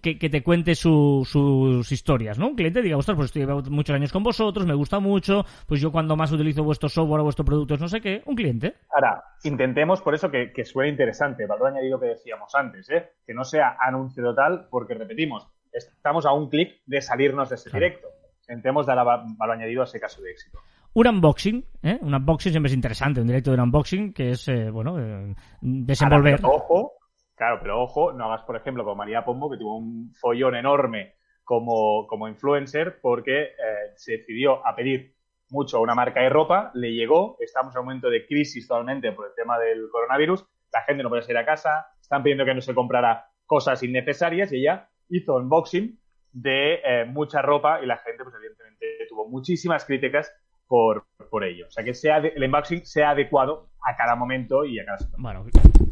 [0.03, 2.49] que, te cuente sus historias, ¿no?
[2.49, 5.91] Un cliente diga, ostras, pues estoy muchos años con vosotros, me gusta mucho, pues yo
[5.91, 8.75] cuando más utilizo vuestro software o vuestros productos, no sé qué, un cliente.
[8.95, 13.13] Ahora, intentemos por eso que, que suene interesante, valor añadido que decíamos antes, ¿eh?
[13.27, 17.71] Que no sea anuncio total, porque repetimos, estamos a un clic de salirnos de ese
[17.71, 18.09] directo.
[18.43, 20.59] Intentemos dar valor añadido a ese caso de éxito.
[20.95, 21.99] Un unboxing, ¿eh?
[22.03, 25.35] Un unboxing siempre es interesante, un directo de un unboxing que es, eh, bueno, eh,
[25.63, 26.39] desenvolver.
[26.43, 26.93] ojo,
[27.35, 31.15] claro, pero ojo, no hagas, por ejemplo, como María Pombo, que tuvo un follón enorme
[31.45, 35.15] como, como influencer porque eh, se decidió a pedir
[35.49, 39.13] mucho a una marca de ropa, le llegó, estamos en un momento de crisis totalmente
[39.13, 42.55] por el tema del coronavirus, la gente no puede salir a casa, están pidiendo que
[42.55, 45.99] no se comprara cosas innecesarias y ella hizo unboxing
[46.33, 50.33] de mucha ropa y la gente, pues evidentemente, tuvo muchísimas críticas
[50.73, 51.67] por, por ello.
[51.69, 55.23] O sea, que sea el unboxing sea adecuado a cada momento y a cada situación.
[55.23, 55.45] Bueno,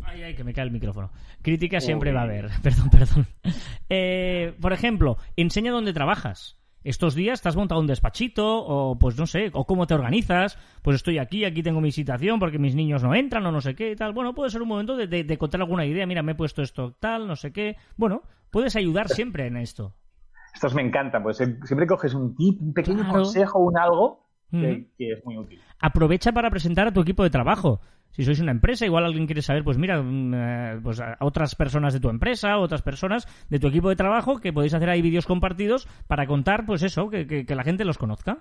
[0.04, 1.10] ay, ay, que me cae el micrófono.
[1.42, 2.48] Crítica siempre va a haber.
[2.62, 3.26] Perdón, perdón.
[3.90, 6.56] Eh, por ejemplo, enseña dónde trabajas.
[6.82, 10.56] Estos días te has montado un despachito o pues no sé, o cómo te organizas,
[10.80, 13.74] pues estoy aquí, aquí tengo mi situación porque mis niños no entran o no sé
[13.74, 14.14] qué y tal.
[14.14, 16.94] Bueno, puede ser un momento de, de, contar alguna idea, mira, me he puesto esto
[16.98, 17.76] tal, no sé qué.
[17.98, 19.92] Bueno, puedes ayudar siempre en esto.
[20.54, 25.24] Estos me encantan, pues siempre coges un tip, un pequeño consejo, un algo que, es
[25.24, 25.60] muy útil.
[25.80, 27.80] Aprovecha para presentar a tu equipo de trabajo.
[28.10, 31.54] Si sois una empresa, igual alguien quiere saber, pues mira, mm, eh, pues a otras
[31.54, 35.00] personas de tu empresa, otras personas de tu equipo de trabajo, que podéis hacer ahí
[35.00, 38.38] vídeos compartidos para contar, pues eso, que, la gente los conozca.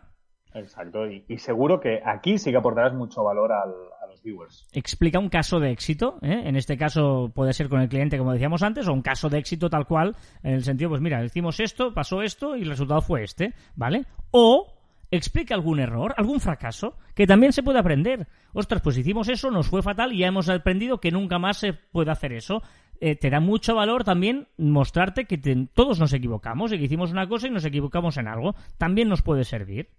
[0.55, 3.89] Exacto, y, seguro que aquí sí que aportarás mucho valor a los
[4.23, 4.67] viewers.
[4.73, 6.43] Explica un caso de éxito, ¿eh?
[6.45, 9.37] en este caso puede ser con el cliente, como decíamos antes, o un caso de
[9.37, 13.01] éxito tal cual, en el sentido, pues mira, hicimos esto, pasó esto y el resultado
[13.01, 14.05] fue este, ¿vale?
[14.31, 14.78] O
[15.11, 18.27] explica algún error, algún fracaso, que también se puede aprender.
[18.53, 21.73] Ostras, pues hicimos eso, nos fue fatal y ya hemos aprendido que nunca más se
[21.73, 22.61] puede hacer eso.
[23.01, 25.37] Eh, te da mucho valor también mostrarte que
[25.73, 28.55] todos nos equivocamos y que hicimos una cosa y nos equivocamos en algo.
[28.77, 29.89] También nos puede servir.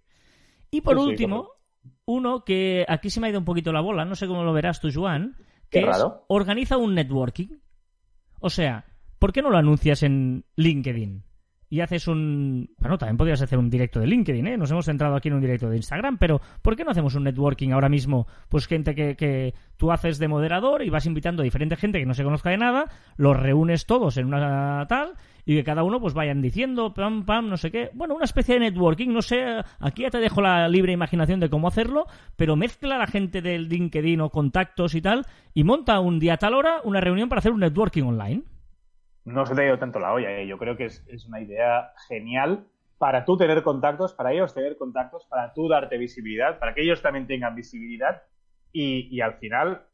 [0.70, 1.48] Y por último,
[2.04, 4.52] Uno que aquí se me ha ido un poquito la bola, no sé cómo lo
[4.52, 5.36] verás tú, Joan,
[5.70, 7.58] que es organiza un networking.
[8.40, 8.84] O sea,
[9.18, 11.24] ¿por qué no lo anuncias en LinkedIn?
[11.72, 12.68] Y haces un...
[12.78, 14.58] Bueno, también podrías hacer un directo de LinkedIn, ¿eh?
[14.58, 17.22] Nos hemos centrado aquí en un directo de Instagram, pero ¿por qué no hacemos un
[17.24, 18.26] networking ahora mismo?
[18.48, 22.06] Pues gente que, que tú haces de moderador y vas invitando a diferente gente que
[22.06, 26.00] no se conozca de nada, los reúnes todos en una tal y que cada uno
[26.00, 29.62] pues vayan diciendo pam pam no sé qué bueno una especie de networking no sé
[29.78, 32.06] aquí ya te dejo la libre imaginación de cómo hacerlo
[32.36, 36.36] pero mezcla la gente del LinkedIn o contactos y tal y monta un día a
[36.36, 38.42] tal hora una reunión para hacer un networking online
[39.30, 40.46] No se te ha ido tanto la olla, ¿eh?
[40.46, 42.66] yo creo que es, es una idea genial
[42.98, 47.00] para tú tener contactos, para ellos tener contactos, para tú darte visibilidad, para que ellos
[47.00, 48.22] también tengan visibilidad
[48.72, 49.86] y, y al final,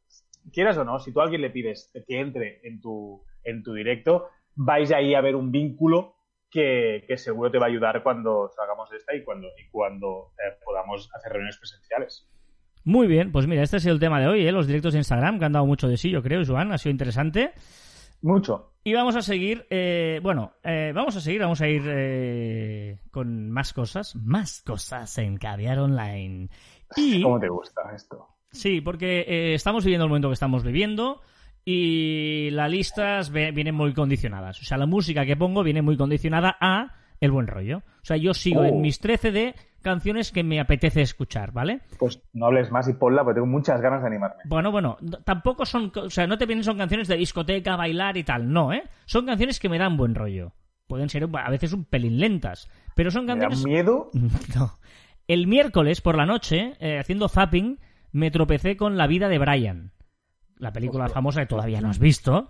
[0.52, 3.74] quieras o no, si tú a alguien le pides que entre en tu, en tu
[3.74, 6.16] directo, vais ahí a ver un vínculo
[6.50, 10.32] que, que seguro te va a ayudar cuando salgamos de esta y cuando, y cuando
[10.38, 12.28] eh, podamos hacer reuniones presenciales.
[12.84, 14.52] Muy bien, pues mira, este ha sido el tema de hoy, ¿eh?
[14.52, 16.92] los directos de Instagram, que han dado mucho de sí, yo creo, Joan, ha sido
[16.92, 17.52] interesante.
[18.22, 18.72] Mucho.
[18.86, 23.50] Y vamos a seguir, eh, bueno, eh, vamos a seguir, vamos a ir eh, con
[23.50, 26.48] más cosas, más cosas en Caviar Online.
[26.94, 28.28] Y, ¿Cómo te gusta esto?
[28.52, 31.20] sí, porque eh, estamos viviendo el momento que estamos viviendo
[31.64, 34.62] y las listas vienen muy condicionadas.
[34.62, 37.78] O sea, la música que pongo viene muy condicionada a el buen rollo.
[37.78, 38.64] O sea, yo sigo Oh.
[38.64, 41.80] en mis 13 de canciones que me apetece escuchar, ¿vale?
[41.98, 44.42] Pues no hables más y ponla porque tengo muchas ganas de animarme.
[44.46, 48.16] Bueno, bueno, no- tampoco son, o sea, no te vienen son canciones de discoteca, bailar
[48.16, 48.82] y tal, no, ¿eh?
[49.04, 50.52] Son canciones que me dan buen rollo.
[50.88, 53.64] Pueden ser a veces un pelín lentas, pero son Me canciones...
[53.64, 54.10] miedo.
[54.56, 54.78] No.
[55.28, 57.78] El miércoles por la noche, eh, haciendo zapping,
[58.12, 59.92] me tropecé con La vida de Brian.
[60.58, 61.14] La película Hostia.
[61.14, 62.48] famosa que todavía no has visto.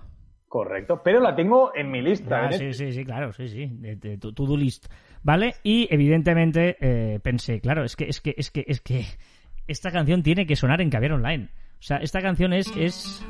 [0.49, 2.47] Correcto, pero la tengo en mi lista.
[2.47, 2.59] Ah, ¿eh?
[2.59, 4.87] sí, sí, sí, claro, sí, sí, de, de tu to-do list.
[5.23, 5.57] ¿Vale?
[5.65, 9.05] Y evidentemente eh, pensé, claro, es que, es que, es que, es que
[9.67, 11.49] esta canción tiene que sonar en Caviar Online.
[11.79, 13.25] O sea, esta canción es, es...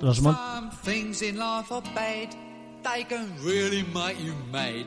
[0.00, 2.30] Los mon- Some things in life are bad.
[2.82, 4.86] They can really make you mad.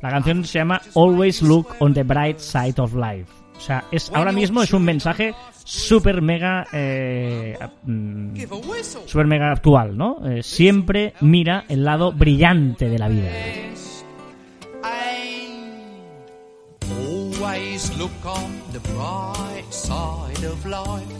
[0.00, 3.30] La canción se llama Always Look on the Bright Side of Life.
[3.56, 8.36] O sea, es ahora mismo es un mensaje súper mega eh, mm,
[9.06, 10.18] súper mega actual, ¿no?
[10.28, 13.30] Eh, siempre mira el lado brillante de la vida.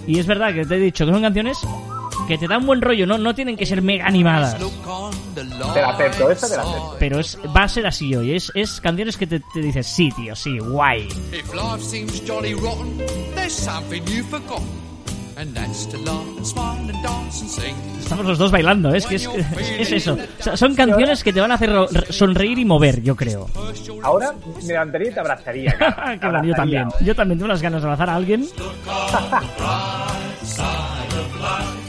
[0.07, 1.59] Y es verdad que te he dicho que son canciones
[2.27, 4.57] que te dan buen rollo, no, no tienen que ser mega animadas.
[5.35, 5.45] Te
[5.81, 6.97] la acepto, esta te la acepto.
[6.99, 8.35] Pero es, va a ser así hoy.
[8.35, 11.09] Es, es canciones que te, te dices, sí, tío, sí, guay.
[17.99, 18.99] Estamos los dos bailando, ¿eh?
[18.99, 20.15] es que es, es, es eso.
[20.15, 21.73] O sea, son canciones que te van a hacer
[22.11, 23.49] sonreír y mover, yo creo.
[24.03, 25.77] Ahora me levantaría y te abrazaría.
[26.21, 26.89] Qué bueno, yo también.
[27.01, 28.47] Yo también tengo unas ganas de abrazar a alguien.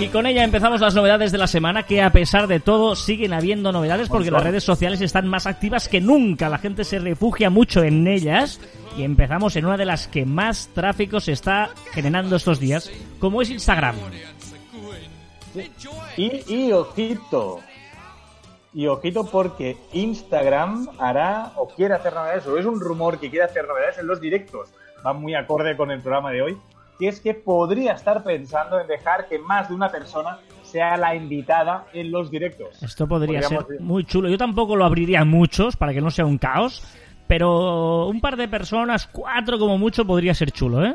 [0.00, 3.34] Y con ella empezamos las novedades de la semana, que a pesar de todo siguen
[3.34, 6.48] habiendo novedades porque las redes sociales están más activas que nunca.
[6.48, 8.60] La gente se refugia mucho en ellas.
[8.96, 13.42] Y empezamos en una de las que más tráfico se está generando estos días, como
[13.42, 13.96] es Instagram.
[16.16, 17.60] Y, y ojito.
[18.72, 23.44] Y ojito porque Instagram hará o quiere hacer novedades, o es un rumor que quiere
[23.44, 24.70] hacer novedades en los directos.
[25.04, 26.58] Va muy acorde con el programa de hoy.
[27.00, 31.16] Que es que podría estar pensando en dejar que más de una persona sea la
[31.16, 32.80] invitada en los directos.
[32.82, 34.28] Esto podría ser Podríamos muy chulo.
[34.28, 36.84] Yo tampoco lo abriría a muchos para que no sea un caos,
[37.26, 40.94] pero un par de personas, cuatro como mucho, podría ser chulo, ¿eh?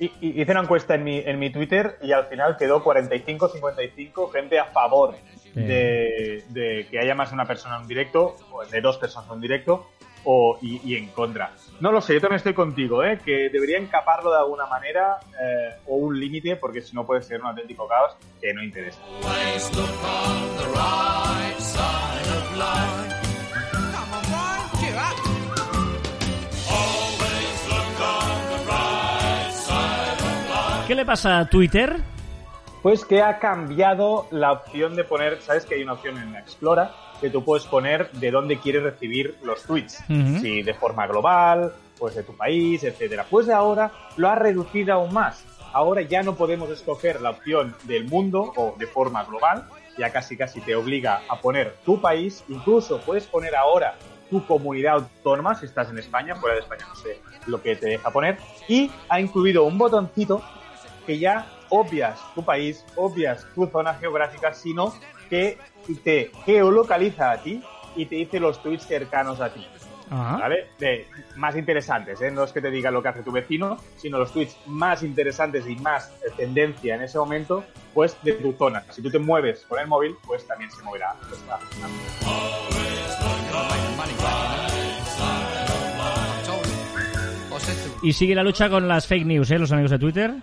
[0.00, 4.32] Y, y hice una encuesta en mi, en mi Twitter y al final quedó 45-55
[4.32, 5.14] gente a favor
[5.54, 5.60] Sí.
[5.60, 9.28] de, de que haya más de una persona en un directo, o de dos personas
[9.28, 9.86] en un directo,
[10.24, 11.52] o, y, y en contra.
[11.80, 13.18] No lo sé, yo también estoy contigo, ¿eh?
[13.24, 17.40] que deberían caparlo de alguna manera eh, o un límite, porque si no puede ser
[17.40, 19.00] un auténtico caos que no interesa.
[30.86, 31.96] ¿Qué le pasa a Twitter?
[32.82, 36.40] Pues que ha cambiado la opción de poner, sabes que hay una opción en la
[36.40, 40.40] Explora que tú puedes poner de dónde quieres recibir los tweets, Ujú.
[40.40, 43.24] si de forma global, pues de tu país, etcétera.
[43.30, 45.44] Pues ahora lo ha reducido aún más.
[45.72, 50.36] Ahora ya no podemos escoger la opción del mundo o de forma global, ya casi
[50.36, 53.94] casi te obliga a poner tu país, incluso puedes poner ahora
[54.28, 57.86] tu comunidad autónoma, si estás en España, fuera de España no sé lo que te
[57.86, 60.42] deja poner, y ha incluido un botoncito
[61.06, 64.92] que ya obvias tu país, obvias tu zona geográfica, sino
[65.32, 65.56] que
[66.04, 67.62] te geolocaliza a ti
[67.96, 69.66] y te dice los tweets cercanos a ti.
[70.10, 70.36] Ah.
[70.38, 70.66] ¿Vale?
[70.78, 72.30] De, más interesantes, ¿eh?
[72.30, 75.66] No es que te diga lo que hace tu vecino, sino los tweets más interesantes
[75.66, 77.64] y más tendencia en ese momento,
[77.94, 78.84] pues de tu zona.
[78.90, 81.16] Si tú te mueves con el móvil, pues también se moverá.
[88.02, 89.58] Y sigue la lucha con las fake news, ¿eh?
[89.58, 90.34] Los amigos de Twitter.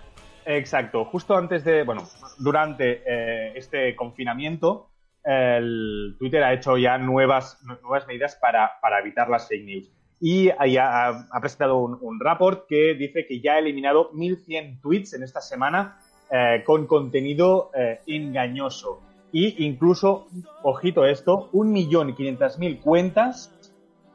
[0.56, 1.04] Exacto.
[1.04, 2.02] Justo antes de, bueno,
[2.38, 4.90] durante eh, este confinamiento,
[5.24, 9.90] el Twitter ha hecho ya nuevas, nuevas medidas para, para evitar las fake news.
[10.22, 15.22] Y ha presentado un, un report que dice que ya ha eliminado 1.100 tweets en
[15.22, 15.98] esta semana
[16.32, 19.00] eh, con contenido eh, engañoso.
[19.32, 20.28] Y incluso,
[20.62, 23.52] ojito esto, 1.500.000 cuentas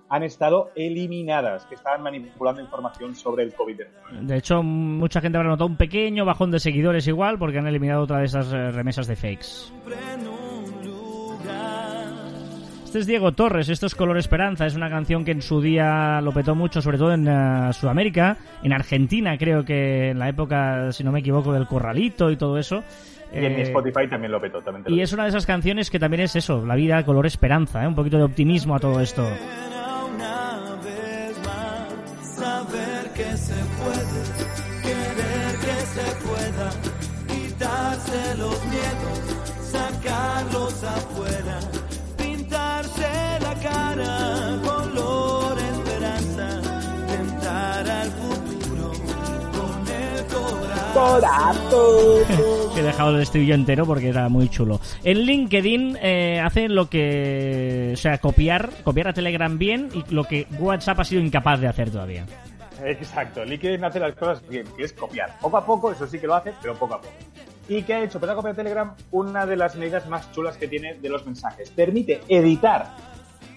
[0.09, 4.21] han estado eliminadas, que estaban manipulando información sobre el COVID-19.
[4.21, 8.03] De hecho, mucha gente habrá notado un pequeño bajón de seguidores igual porque han eliminado
[8.03, 9.71] otra de esas eh, remesas de fakes.
[12.85, 16.21] Este es Diego Torres, esto es Color Esperanza, es una canción que en su día
[16.21, 20.93] lo petó mucho, sobre todo en eh, Sudamérica, en Argentina creo que en la época,
[20.93, 22.83] si no me equivoco, del Corralito y todo eso.
[23.33, 24.61] Y en mi Eh, Spotify también lo petó.
[24.61, 27.25] También lo y es una de esas canciones que también es eso, la vida color
[27.25, 27.87] esperanza, ¿eh?
[27.87, 29.27] un poquito de optimismo a todo esto.
[33.15, 34.21] Que se puede,
[34.84, 36.69] querer que se pueda,
[37.30, 39.19] quitarse los miedos,
[39.71, 41.60] sacarlos afuera,
[42.17, 43.08] pintarse
[43.41, 46.62] la cara, color esperanza,
[47.08, 48.91] tentar al futuro
[49.54, 50.25] con el
[50.93, 52.75] corazón.
[52.78, 54.82] He dejado el estribillo entero porque era muy chulo.
[55.06, 57.91] En LinkedIn eh, hacen lo que...
[57.93, 61.67] O sea, copiar, copiar a Telegram bien y lo que WhatsApp ha sido incapaz de
[61.69, 62.25] hacer todavía.
[62.85, 65.38] Exacto, LinkedIn hace las cosas bien, que es copiar.
[65.39, 67.13] Poco a poco, eso sí que lo hace, pero poco a poco.
[67.67, 68.19] ¿Y qué ha hecho?
[68.19, 71.71] Pues ha copiado Telegram una de las medidas más chulas que tiene de los mensajes.
[71.71, 72.95] Permite editar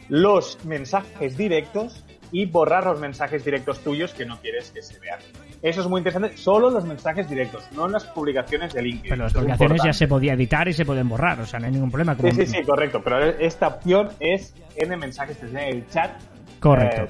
[0.09, 5.19] los mensajes directos y borrar los mensajes directos tuyos que no quieres que se vean.
[5.61, 9.11] Eso es muy interesante, solo los mensajes directos, no en las publicaciones de LinkedIn.
[9.11, 11.73] Pero las publicaciones ya se podía editar y se pueden borrar, o sea, no hay
[11.73, 12.17] ningún problema.
[12.17, 13.03] como- Sí, sí, sí, correcto.
[13.03, 16.13] Pero esta opción es en el mensaje, es en el chat.
[16.61, 17.03] Correcto.
[17.03, 17.09] eh,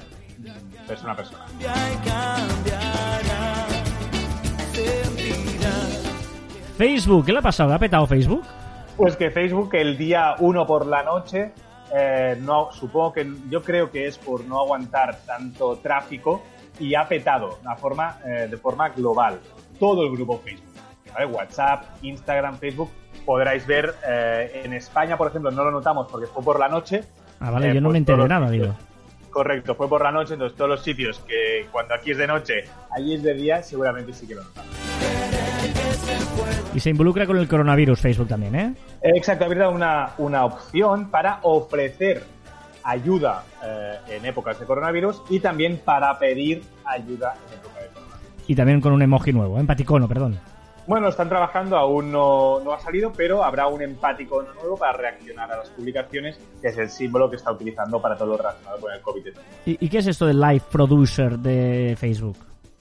[0.89, 1.45] persona a persona.
[6.77, 7.69] Facebook, ¿qué le ha pasado?
[7.69, 8.43] ¿Le ha petado Facebook?
[8.97, 11.51] Pues que Facebook el día 1 por la noche,
[11.95, 16.41] eh, no, supongo que yo creo que es por no aguantar tanto tráfico
[16.79, 19.39] y ha petado de forma, eh, de forma global
[19.79, 20.73] todo el grupo Facebook.
[21.13, 21.25] ¿vale?
[21.27, 22.89] WhatsApp, Instagram, Facebook.
[23.25, 27.03] Podráis ver eh, en España, por ejemplo, no lo notamos porque fue por la noche.
[27.39, 28.73] Ah, vale, Eh, yo no pues me enteré nada, digo.
[29.29, 32.63] Correcto, fue por la noche, entonces todos los sitios que cuando aquí es de noche,
[32.91, 34.71] allí es de día, seguramente sí que lo notamos.
[36.73, 38.75] Y se involucra con el coronavirus Facebook también, ¿eh?
[39.01, 42.23] Exacto, habría dado una, una opción para ofrecer
[42.83, 48.43] ayuda eh, en épocas de coronavirus y también para pedir ayuda en época de coronavirus.
[48.47, 49.61] Y también con un emoji nuevo, ¿eh?
[49.61, 50.39] empaticono, perdón.
[50.89, 55.51] Bueno, están trabajando, aún no, no ha salido, pero habrá un empático nuevo para reaccionar
[55.51, 58.91] a las publicaciones, que es el símbolo que está utilizando para todo lo relacionado con
[58.91, 59.33] el COVID-19.
[59.67, 62.37] ¿Y, y qué es esto del Live Producer de Facebook?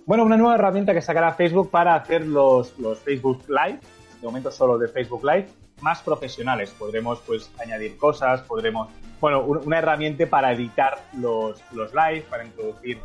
[0.07, 3.79] Bueno, una nueva herramienta que sacará Facebook para hacer los, los Facebook Live,
[4.23, 5.49] de momento solo de Facebook Live,
[5.83, 6.75] más profesionales.
[6.79, 8.89] Podremos pues añadir cosas, podremos,
[9.21, 12.99] bueno, un- una herramienta para editar los, los live, para introducir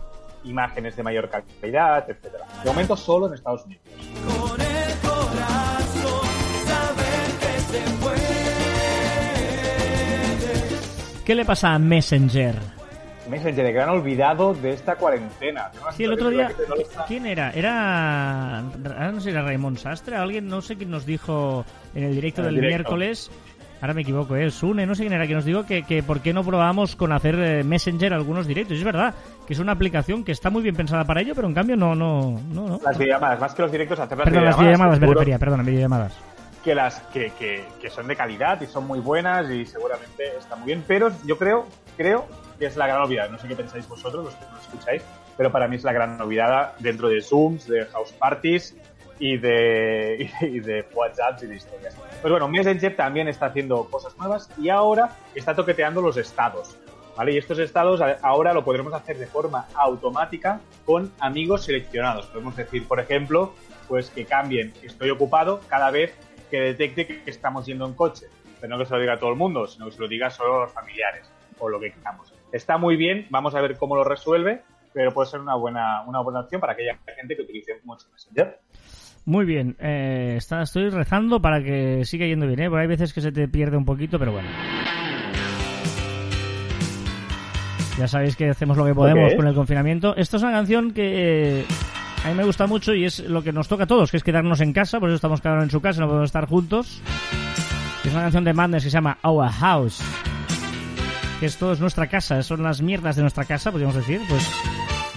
[0.45, 2.45] imágenes de mayor calidad, etcétera.
[2.63, 3.83] De momento solo en Estados Unidos.
[11.25, 12.55] ¿Qué le pasa a Messenger?
[13.29, 15.71] Messenger, el gran olvidado de esta cuarentena.
[15.95, 16.47] Sí, el otro día...
[16.49, 17.51] que no está- ¿Quién era?
[17.51, 18.61] Era...
[19.13, 20.17] No sé, era Raymond Sastre.
[20.17, 22.89] Alguien, no sé quién nos dijo en el directo En el del directo.
[22.91, 23.31] miércoles...
[23.81, 24.49] Ahora me equivoco, ¿eh?
[24.49, 27.11] Sune, no sé quién era, que nos dijo que, que por qué no probábamos con
[27.11, 28.77] hacer eh, Messenger algunos directos.
[28.77, 29.13] Y es verdad,
[29.45, 31.93] que es una aplicación que está muy bien pensada para ello, pero en cambio no,
[31.93, 32.79] no, no, no.
[32.81, 34.99] Las videollamadas, más que los directos, hacer las Perdón, las videollamadas.
[34.99, 36.13] videollamadas me refería, perdón, videollamadas.
[36.63, 40.55] Que las que, que, que son de calidad y son muy buenas y seguramente está
[40.55, 42.25] muy bien, pero yo creo, creo
[42.57, 43.29] que es la gran novedad.
[43.29, 45.03] No sé qué pensáis vosotros, los que no escucháis,
[45.37, 48.75] pero para mí es la gran novedad dentro de Zooms, de House Parties
[49.19, 51.95] y de, y de WhatsApp y de historias.
[52.21, 56.77] Pues bueno, Messenger también está haciendo cosas nuevas y ahora está toqueteando los estados.
[57.15, 57.33] ¿Vale?
[57.33, 62.25] Y estos estados ahora lo podremos hacer de forma automática con amigos seleccionados.
[62.25, 63.53] Podemos decir, por ejemplo,
[63.87, 66.15] pues que cambien estoy ocupado cada vez
[66.53, 68.27] que detecte que estamos yendo en coche.
[68.61, 70.29] Pero no que se lo diga a todo el mundo, sino que se lo diga
[70.29, 72.31] solo a los familiares o lo que queramos.
[72.51, 74.61] Está muy bien, vamos a ver cómo lo resuelve,
[74.93, 78.59] pero puede ser una buena, una buena opción para aquella gente que utilice mucho Messenger.
[79.25, 82.69] Muy bien, eh, está- estoy rezando para que siga yendo bien, ¿eh?
[82.69, 84.49] Porque hay veces que se te pierde un poquito, pero bueno.
[87.97, 90.15] Ya sabéis que hacemos lo que podemos con el confinamiento.
[90.15, 91.65] Esto es una canción que eh,
[92.23, 94.23] a mí me gusta mucho y es lo que nos toca a todos, que es
[94.23, 97.01] quedarnos en casa, por eso estamos cada uno en su casa, no podemos estar juntos.
[98.03, 100.01] Es una canción de Madness que se llama Our House.
[101.39, 104.21] Que esto es nuestra casa, son las mierdas de nuestra casa, podríamos decir.
[104.29, 104.49] Pues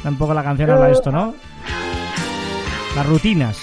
[0.03, 1.35] tampoco la canción habla de esto, ¿no?
[2.97, 3.59] Las rutinas.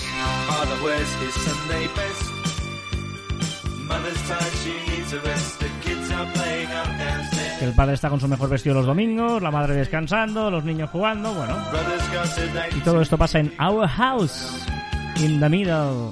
[7.64, 11.34] El padre está con su mejor vestido los domingos, la madre descansando, los niños jugando,
[11.34, 11.56] bueno.
[12.76, 14.68] Y todo esto pasa en Our House,
[15.18, 16.12] in the middle.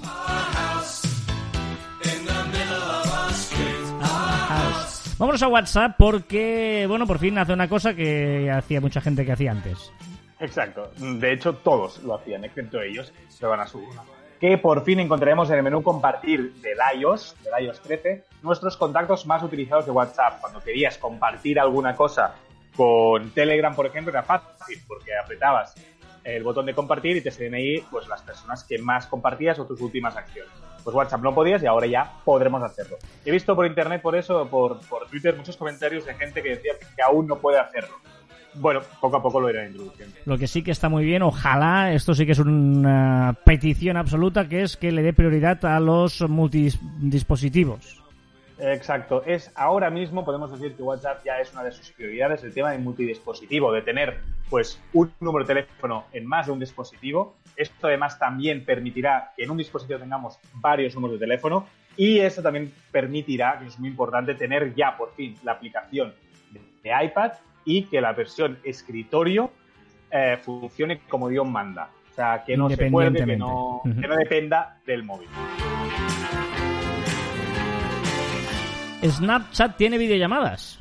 [5.17, 9.33] Vámonos a WhatsApp porque, bueno, por fin hace una cosa que hacía mucha gente que
[9.33, 9.91] hacía antes.
[10.39, 10.89] Exacto.
[10.97, 13.83] De hecho, todos lo hacían, excepto ellos, se van a su
[14.41, 19.27] Que por fin encontraremos en el menú compartir del iOS, del iOS 13, nuestros contactos
[19.27, 20.41] más utilizados de WhatsApp.
[20.41, 22.33] Cuando querías compartir alguna cosa
[22.75, 25.75] con Telegram, por ejemplo, era fácil, porque apretabas
[26.23, 29.65] el botón de compartir y te salían ahí pues, las personas que más compartías o
[29.65, 30.51] tus últimas acciones.
[30.83, 32.97] Pues WhatsApp no podías y ahora ya podremos hacerlo.
[33.23, 36.73] He visto por internet, por eso, por, por Twitter, muchos comentarios de gente que decía
[36.95, 37.95] que aún no puede hacerlo.
[38.55, 40.15] Bueno, poco a poco lo irán introduciendo.
[40.25, 44.47] Lo que sí que está muy bien, ojalá, esto sí que es una petición absoluta,
[44.49, 48.01] que es que le dé prioridad a los multidispositivos.
[48.61, 49.23] Exacto.
[49.25, 52.71] Es ahora mismo podemos decir que WhatsApp ya es una de sus prioridades el tema
[52.71, 57.37] de multidispositivo, de tener pues un número de teléfono en más de un dispositivo.
[57.55, 61.65] Esto además también permitirá que en un dispositivo tengamos varios números de teléfono
[61.97, 66.13] y eso también permitirá, que es muy importante, tener ya por fin la aplicación
[66.83, 67.31] de iPad
[67.65, 69.51] y que la versión escritorio
[70.09, 71.89] eh, funcione como Dios manda.
[72.11, 75.29] O sea, que no se cuelgue, que no, que no dependa del móvil.
[79.03, 80.79] Snapchat tiene videollamadas.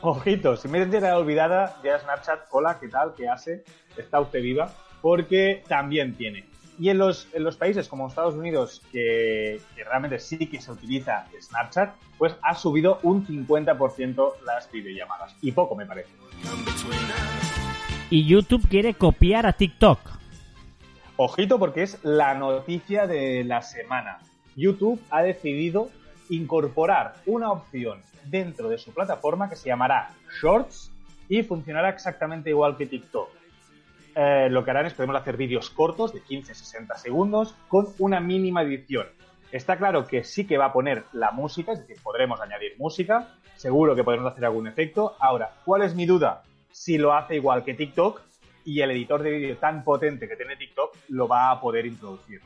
[0.00, 3.14] Ojito, si me era olvidada, ya Snapchat, hola, ¿qué tal?
[3.16, 3.64] ¿Qué hace?
[3.96, 4.70] ¿Está usted viva?
[5.00, 6.44] Porque también tiene.
[6.78, 10.72] Y en los, en los países como Estados Unidos, que, que realmente sí que se
[10.72, 15.36] utiliza Snapchat, pues ha subido un 50% las videollamadas.
[15.40, 16.10] Y poco, me parece.
[18.10, 19.98] Y YouTube quiere copiar a TikTok.
[21.16, 24.18] Ojito porque es la noticia de la semana.
[24.56, 25.90] YouTube ha decidido
[26.28, 30.10] incorporar una opción dentro de su plataforma que se llamará
[30.40, 30.90] Shorts
[31.28, 33.30] y funcionará exactamente igual que TikTok.
[34.14, 38.62] Eh, lo que harán es podemos hacer vídeos cortos de 15-60 segundos con una mínima
[38.62, 39.06] edición.
[39.50, 43.28] Está claro que sí que va a poner la música, es decir, podremos añadir música,
[43.56, 45.16] seguro que podremos hacer algún efecto.
[45.18, 46.42] Ahora, ¿cuál es mi duda?
[46.70, 48.20] Si lo hace igual que TikTok
[48.64, 52.40] y el editor de vídeo tan potente que tiene TikTok lo va a poder introducir.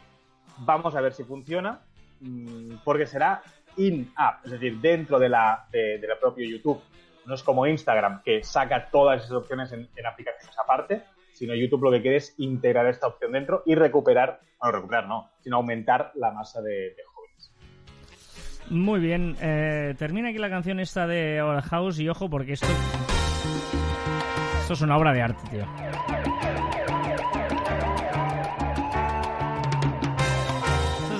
[0.58, 1.80] Vamos a ver si funciona,
[2.20, 3.42] mm, porque será
[3.76, 6.82] in-app, es decir, dentro de la, de, de la propia YouTube.
[7.26, 11.04] No es como Instagram, que saca todas esas opciones en, en aplicaciones aparte,
[11.38, 15.30] sino YouTube lo que quiere es integrar esta opción dentro y recuperar, no recuperar no,
[15.40, 17.52] sino aumentar la masa de, de jóvenes.
[18.70, 22.66] Muy bien, eh, termina aquí la canción esta de Our House y ojo porque esto...
[24.60, 25.64] Esto es una obra de arte, tío.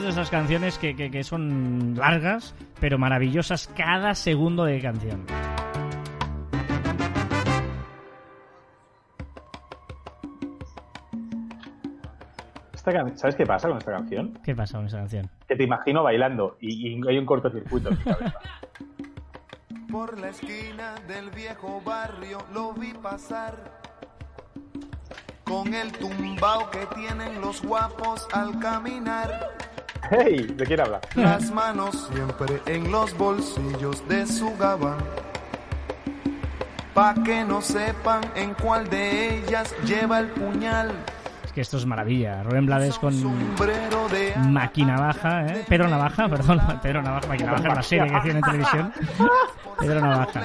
[0.08, 5.24] Esas canciones que, que- que son largas, pero maravillosas cada segundo de canción.
[12.88, 14.38] Esta can- ¿Sabes qué pasa con esta canción?
[14.44, 15.28] ¿Qué pasa con esa canción?
[15.46, 18.34] Que te imagino bailando y, y hay un cortocircuito en mi cabeza.
[19.90, 23.54] Por la esquina del viejo barrio lo vi pasar
[25.44, 29.54] con el tumbao que tienen los guapos al caminar.
[30.10, 30.46] ¡Hey!
[30.56, 31.00] ¿De quién habla?
[31.14, 34.98] Las manos siempre en los bolsillos de su gabán.
[36.94, 40.90] Pa' que no sepan en cuál de ellas lleva el puñal.
[41.48, 42.42] Es que esto es maravilla.
[42.42, 43.14] Rubén Blades con
[44.52, 45.64] Máquina Baja, ¿eh?
[45.66, 48.92] Pedro Navaja, perdón, Pedro Navaja, Máquina Baja, una serie que hacían en televisión.
[49.80, 50.42] Pedro Navaja.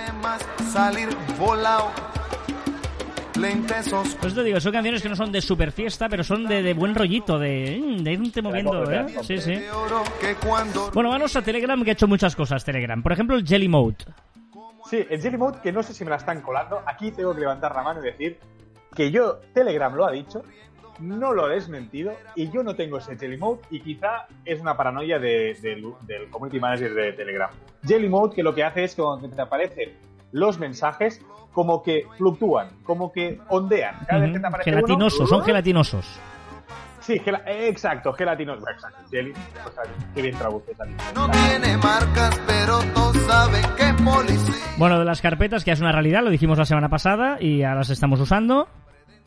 [4.21, 6.73] Pues te digo, son canciones que no son de super fiesta, pero son de, de
[6.73, 9.05] buen rollito, de, de irte moviendo, ¿eh?
[9.23, 9.61] Sí, sí.
[10.93, 13.03] Bueno, vamos a Telegram, que ha hecho muchas cosas Telegram.
[13.03, 13.97] Por ejemplo, el Jelly Mode.
[14.89, 16.81] Sí, el Jelly Mode, que no sé si me la están colando.
[16.85, 18.39] Aquí tengo que levantar la mano y decir
[18.95, 20.43] que yo, Telegram lo ha dicho,
[20.99, 24.75] no lo he desmentido y yo no tengo ese Jelly Mode y quizá es una
[24.77, 27.49] paranoia de- del, del community manager de Telegram.
[27.85, 29.93] Jelly Mode que lo que hace es que cuando te aparecen
[30.31, 31.21] los mensajes
[31.51, 33.95] como que fluctúan, como que ondean.
[34.07, 36.19] Cada vez que te aparece Gelatinosos, uno, son gelatinosos.
[37.01, 38.53] Sí, gela- eh, exacto, gelatino.
[38.53, 39.33] Exacto, jelly.
[39.67, 39.83] O sea,
[40.15, 44.55] qué bien traduces al No tiene marcas, pero todos saben que es policía.
[44.77, 47.79] Bueno, de las carpetas, que es una realidad, lo dijimos la semana pasada y ahora
[47.79, 48.69] las estamos usando.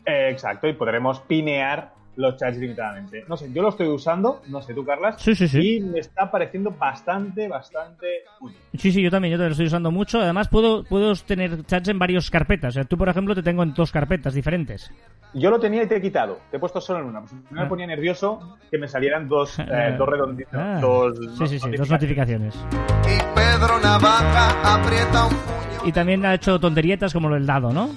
[0.07, 3.25] Eh, exacto, y podremos pinear los chats limitadamente.
[3.27, 5.21] No sé, yo lo estoy usando, no sé tú, Carlas.
[5.21, 5.75] Sí, sí, sí.
[5.75, 8.07] Y me está pareciendo bastante, bastante
[8.41, 8.57] útil.
[8.73, 10.19] Sí, sí, yo también, yo también lo estoy usando mucho.
[10.19, 12.69] Además, puedo, puedo tener chats en varias carpetas.
[12.69, 14.89] O sea, tú, por ejemplo, te tengo en dos carpetas diferentes.
[15.35, 16.39] Yo lo tenía y te he quitado.
[16.49, 17.19] Te he puesto solo en una.
[17.19, 17.67] Pues me Ah.
[17.69, 20.55] ponía nervioso que me salieran dos, eh, dos redonditos.
[20.55, 22.55] Ah, dos, sí, sí, sí, dos notificaciones.
[22.55, 22.55] notificaciones.
[23.03, 25.85] Y Pedro Navaja aprieta un puño.
[25.87, 27.89] Y también ha hecho tonterietas como lo del dado, ¿no?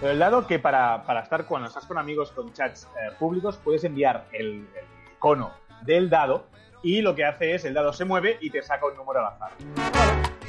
[0.00, 3.60] Pero el dado que para, para estar cuando estás con amigos con chats eh, públicos
[3.62, 6.46] puedes enviar el, el icono del dado
[6.82, 9.26] y lo que hace es el dado se mueve y te saca un número al
[9.34, 9.50] azar.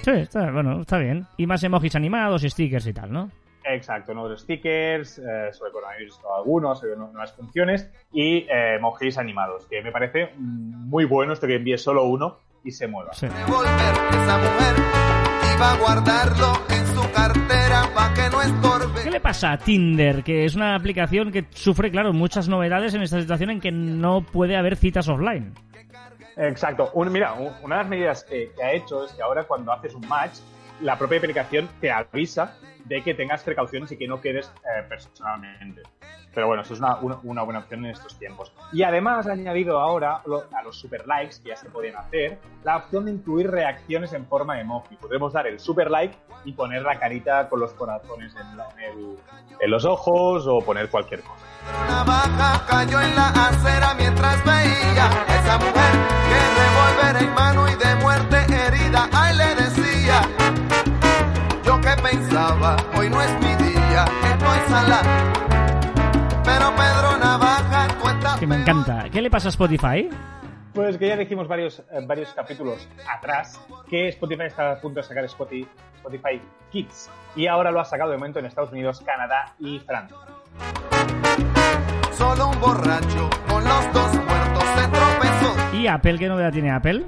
[0.04, 1.28] Sí, está, bueno, está bien.
[1.38, 3.30] Y más emojis animados, stickers y tal, ¿no?
[3.64, 9.92] Exacto, nuevos stickers, eh, sobre coronavirus algunos, nuevas funciones y eh, emojis animados, que me
[9.92, 13.14] parece muy bueno esto que envíe solo uno y se mueva.
[13.14, 13.28] Sí.
[13.28, 14.76] Revolver esa mujer
[15.56, 18.71] iba a guardarlo en su cartera para que no estorbe.
[18.71, 18.71] ¿Qué
[19.12, 20.24] le pasa a Tinder?
[20.24, 24.22] Que es una aplicación que sufre, claro, muchas novedades en esta situación en que no
[24.22, 25.54] puede haber citas offline.
[26.38, 26.90] Exacto.
[26.94, 29.94] Un- mira, un- una de las medidas que ha hecho es que ahora cuando haces
[29.94, 30.36] un match,
[30.82, 32.56] la propia aplicación te avisa
[32.86, 35.82] de que tengas precauciones y que no quedes eh, personalmente.
[36.34, 38.54] Pero bueno, eso es una, una- una buena opción en estos tiempos.
[38.72, 42.40] Y además ha añadido ahora lo- a los super likes que ya se podían hacer
[42.64, 44.96] la opción de incluir reacciones en forma de emoji.
[44.96, 46.16] Podremos dar el super like
[46.46, 49.18] y poner la carita con los corazones en, la- en el-
[49.60, 51.46] en los ojos o poner cualquier cosa.
[51.66, 55.92] Pedro Navaja cayó en la acera mientras veía a esa mujer
[56.30, 59.10] que revólver en mano y de muerte herida.
[59.14, 60.22] Ay, le decía,
[61.82, 65.02] que pensaba, hoy no es mi día, estoy sala.
[66.44, 69.10] Pero Pedro Navaja, tú estás Que me encanta.
[69.12, 70.10] ¿Qué le pasa a Spotify?
[70.74, 73.60] Pues que ya dijimos varios, eh, varios capítulos atrás
[73.90, 75.68] que Spotify está a punto de sacar Spotify,
[75.98, 80.16] Spotify Kids y ahora lo ha sacado de momento en Estados Unidos, Canadá y Francia.
[82.14, 85.76] Solo un borracho con los dos muertos se tropezó.
[85.76, 86.18] ¿Y Apple?
[86.18, 87.06] ¿Qué novedad tiene Apple?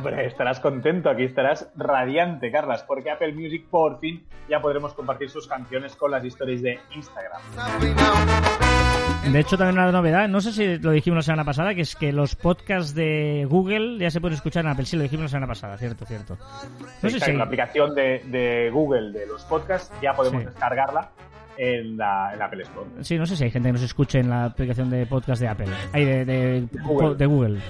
[0.00, 5.28] Hombre, estarás contento, aquí estarás radiante, Carlas, porque Apple Music por fin ya podremos compartir
[5.28, 7.38] sus canciones con las historias de Instagram.
[9.30, 11.94] De hecho, también una novedad, no sé si lo dijimos la semana pasada, que es
[11.94, 14.86] que los podcasts de Google ya se pueden escuchar en Apple.
[14.86, 16.38] Sí, lo dijimos la semana pasada, cierto, cierto.
[16.38, 17.32] No sé Exacto, si...
[17.36, 20.46] La aplicación de, de Google de los podcasts ya podemos Sí.
[20.46, 21.10] descargarla
[21.62, 22.88] en la, en la Apple Store.
[23.02, 25.48] Sí, no sé si hay gente que nos escuche en la aplicación de podcast de
[25.48, 25.66] Apple.
[25.92, 27.16] Ahí de, de, Google.
[27.16, 27.60] de Google.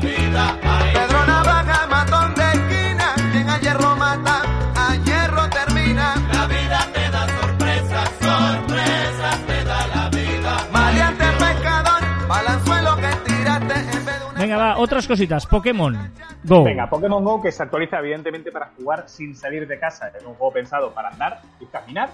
[0.00, 4.42] Pedro Navaja, matón de esquina, quien a hierro mata,
[4.74, 6.14] a hierro termina.
[6.32, 10.66] La vida te da sorpresas, sorpresas te da la vida.
[10.72, 14.40] Maleante pescador, balanzuelo que tiraste en vez de una...
[14.40, 15.46] Venga, va, otras cositas.
[15.46, 15.96] Pokémon
[16.42, 16.64] Go.
[16.64, 20.08] Venga, Pokémon Go que se actualiza evidentemente para jugar sin salir de casa.
[20.08, 22.10] Es un juego pensado para andar y caminar.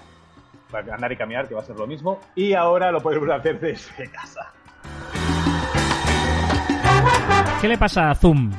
[0.73, 2.19] Para andar y caminar, que va a ser lo mismo.
[2.33, 4.51] Y ahora lo podemos hacer desde casa.
[7.61, 8.51] ¿Qué le pasa a Zoom?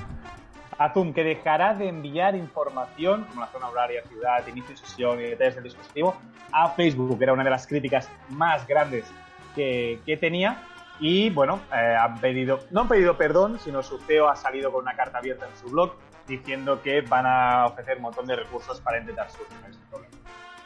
[0.79, 5.19] A Zoom, que dejará de enviar información, como la zona horaria, ciudad, inicio de sesión
[5.19, 6.15] y detalles del dispositivo,
[6.53, 9.13] a Facebook, que era una de las críticas más grandes
[9.57, 10.63] que, que tenía.
[11.01, 14.83] Y bueno, eh, han pedido, no han pedido perdón, sino su CEO ha salido con
[14.83, 15.97] una carta abierta en su blog
[16.29, 20.15] diciendo que van a ofrecer un montón de recursos para intentar solucionar este problema.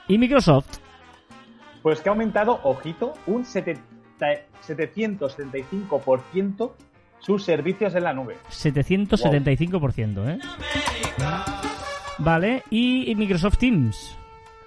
[0.08, 0.87] ¿Y Microsoft?
[1.82, 3.82] Pues que ha aumentado, ojito, un 70
[4.66, 6.72] 775%
[7.20, 8.36] sus servicios en la nube.
[8.50, 10.38] 775%, ¿eh?
[12.18, 14.16] Vale, ¿y Microsoft Teams?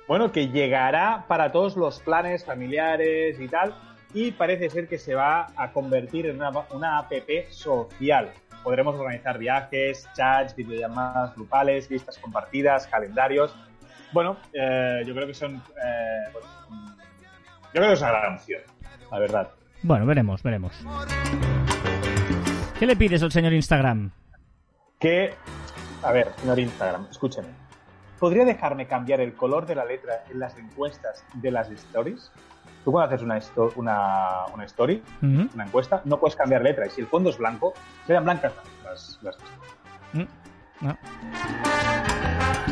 [0.07, 3.75] Bueno, que llegará para todos los planes familiares y tal,
[4.13, 7.11] y parece ser que se va a convertir en una, una app
[7.49, 8.31] social.
[8.63, 13.55] Podremos organizar viajes, chats, videollamadas grupales, listas compartidas, calendarios.
[14.11, 15.55] Bueno, eh, yo creo que son.
[15.55, 16.45] eh, pues,
[17.73, 18.61] yo creo que es una gran opción,
[19.11, 19.49] la verdad.
[19.83, 20.73] Bueno, veremos, veremos.
[22.77, 24.11] ¿Qué le pides al señor Instagram?
[24.99, 25.33] Que.
[26.03, 27.49] A ver, señor Instagram, escúcheme.
[28.19, 32.31] ¿Podría dejarme cambiar el color de la letra en las encuestas de las stories?
[32.83, 36.87] Tú cuando haces una, esto- una, una story, una encuesta, no puedes cambiar letra.
[36.87, 37.73] Y si el fondo es blanco,
[38.07, 38.53] quedan blancas
[38.83, 39.37] las, las
[40.13, 40.25] Mm,
[40.81, 40.97] no.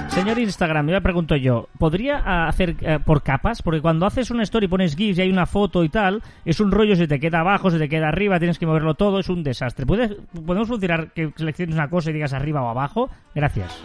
[0.09, 3.61] Señor Instagram, yo le pregunto yo, ¿podría ah, hacer eh, por capas?
[3.61, 6.71] Porque cuando haces una story, pones GIFs y hay una foto y tal, es un
[6.71, 9.43] rollo, se te queda abajo, se te queda arriba, tienes que moverlo todo, es un
[9.43, 9.85] desastre.
[9.85, 10.15] ¿Puedes,
[10.45, 13.09] ¿Podemos funcionar que selecciones una cosa y digas arriba o abajo?
[13.33, 13.81] Gracias.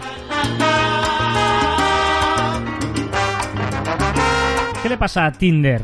[4.83, 5.83] ¿Qué le pasa a Tinder?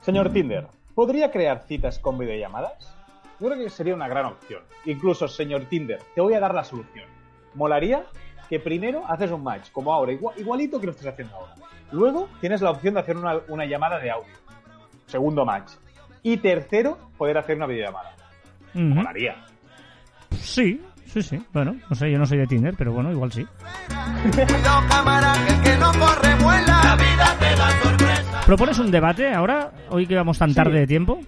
[0.00, 2.94] Señor Tinder, ¿podría crear citas con videollamadas?
[3.40, 4.62] Yo creo que sería una gran opción.
[4.84, 7.06] Incluso, señor Tinder, te voy a dar la solución.
[7.54, 8.04] Molaría
[8.48, 11.54] que primero haces un match, como ahora, igual- igualito que lo estás haciendo ahora.
[11.92, 14.32] Luego tienes la opción de hacer una, una llamada de audio.
[15.06, 15.72] Segundo match.
[16.22, 18.12] Y tercero, poder hacer una videollamada.
[18.74, 19.36] Molaría.
[20.40, 21.40] Sí, sí, sí.
[21.52, 23.46] Bueno, no sé, yo no soy de Tinder, pero bueno, igual sí.
[24.32, 26.80] Cuidado, cámara, que el que no corre vuela.
[26.82, 28.40] La vida te da sorpresa.
[28.46, 30.54] ¿Propones un debate ahora, hoy que vamos tan Sí.
[30.56, 31.20] tarde de tiempo?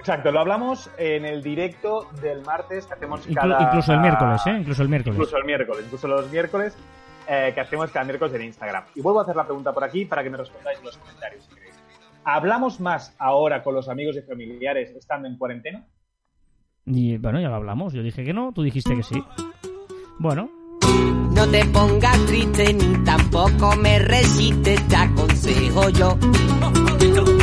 [0.00, 3.62] Exacto, lo hablamos en el directo del martes que hacemos Inclu- cada...
[3.62, 4.56] incluso el miércoles, ¿eh?
[4.58, 5.16] Incluso el miércoles.
[5.16, 6.76] Incluso el miércoles, incluso los miércoles
[7.28, 8.84] eh, que hacemos cada miércoles en Instagram.
[8.94, 11.44] Y vuelvo a hacer la pregunta por aquí para que me respondáis en los comentarios.
[11.44, 11.74] si queréis.
[12.24, 15.86] ¿Hablamos más ahora con los amigos y familiares estando en cuarentena?
[16.86, 17.92] Y bueno, ya lo hablamos.
[17.92, 19.22] Yo dije que no, tú dijiste que sí.
[20.18, 20.50] Bueno,
[21.34, 26.16] No te pongas triste ni tampoco me resistes, te aconsejo yo.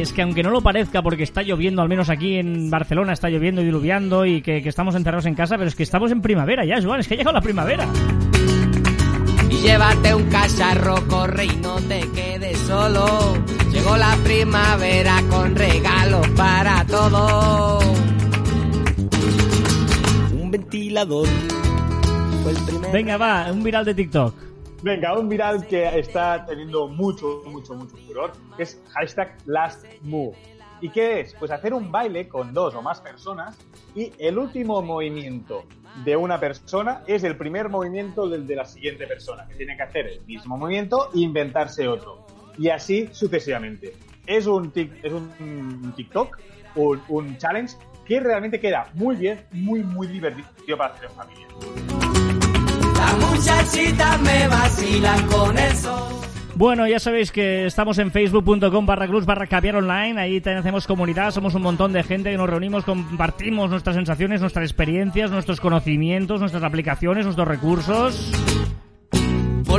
[0.00, 3.28] es que aunque no lo parezca porque está lloviendo, al menos aquí en Barcelona está
[3.28, 6.20] lloviendo y diluviando y que, que estamos encerrados en casa, pero es que estamos en
[6.20, 7.86] primavera ya, Joan, es que ha llegado la primavera.
[9.50, 13.34] Y llévate un cacharro, corre y no te quedes solo.
[13.72, 17.84] Llegó la primavera con regalos para todos.
[20.32, 21.28] Un ventilador
[22.42, 22.92] fue el primer.
[22.92, 24.45] Venga, va, un viral de TikTok.
[24.86, 30.36] Venga, un viral que está teniendo mucho, mucho, mucho furor, que es hashtag LastMove.
[30.80, 31.34] ¿Y qué es?
[31.34, 33.58] Pues hacer un baile con dos o más personas
[33.96, 35.64] y el último movimiento
[36.04, 39.82] de una persona es el primer movimiento del de la siguiente persona, que tiene que
[39.82, 42.24] hacer el mismo movimiento e inventarse otro.
[42.56, 43.92] Y así sucesivamente.
[44.24, 46.38] Es un, tic- es un TikTok,
[46.76, 47.74] un, un challenge
[48.04, 51.46] que realmente queda muy bien, muy, muy divertido para hacer en familia.
[52.98, 56.16] Las muchachitas me vacilan con el sol.
[56.54, 60.86] Bueno, ya sabéis que estamos en facebook.com barra cruz barra caviar online, ahí también hacemos
[60.86, 65.60] comunidad, somos un montón de gente que nos reunimos, compartimos nuestras sensaciones, nuestras experiencias, nuestros
[65.60, 68.32] conocimientos, nuestras aplicaciones, nuestros recursos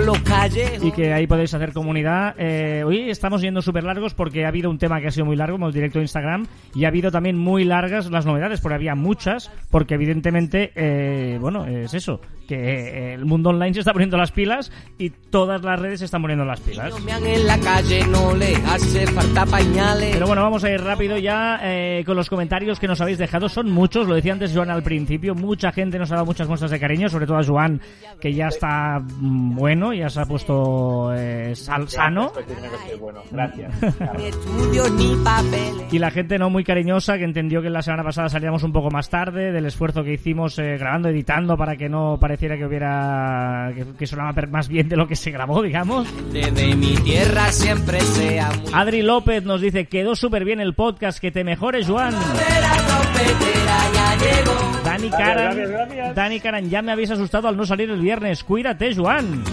[0.07, 0.81] los calles.
[0.81, 2.33] y que ahí podéis hacer comunidad.
[2.37, 5.35] Eh, hoy estamos yendo súper largos porque ha habido un tema que ha sido muy
[5.35, 8.75] largo, como el directo de Instagram, y ha habido también muy largas las novedades, porque
[8.75, 13.91] había muchas, porque evidentemente, eh, bueno, es eso, que eh, el mundo online se está
[13.91, 16.89] poniendo las pilas y todas las redes se están poniendo las pilas.
[16.89, 20.11] No me han en la calle, no le hace falta pañales.
[20.13, 23.49] Pero bueno, vamos a ir rápido ya eh, con los comentarios que nos habéis dejado.
[23.49, 25.35] Son muchos, lo decía antes Joan al principio.
[25.35, 27.81] Mucha gente nos ha dado muchas muestras de cariño, sobre todo a Joan,
[28.21, 32.31] que ya está mm, bueno, ya se ha puesto eh, sal- sano.
[32.35, 33.21] Gracias, bueno.
[33.31, 33.73] Gracias.
[33.81, 34.23] Ni Carlos.
[34.23, 35.93] estudios ni papeles.
[35.93, 38.89] Y la gente no muy cariñosa que entendió que la semana pasada salíamos un poco
[38.91, 43.71] más tarde del esfuerzo que hicimos eh, grabando, editando para que no pareciera que hubiera
[43.75, 46.07] que, que sonaba más bien de lo que se grabó, digamos.
[46.31, 51.19] Desde mi tierra siempre sea muy Adri López nos dice quedó súper bien el podcast,
[51.19, 52.13] que te mejores, Joan.
[52.13, 52.19] la
[52.85, 54.83] trompetera ya llegó.
[54.83, 56.15] Dani Gracias, Karan, gracias, gracias.
[56.15, 58.43] Dani Karan, ya me habéis asustado al no salir el viernes.
[58.43, 59.43] Cuídate, Joan.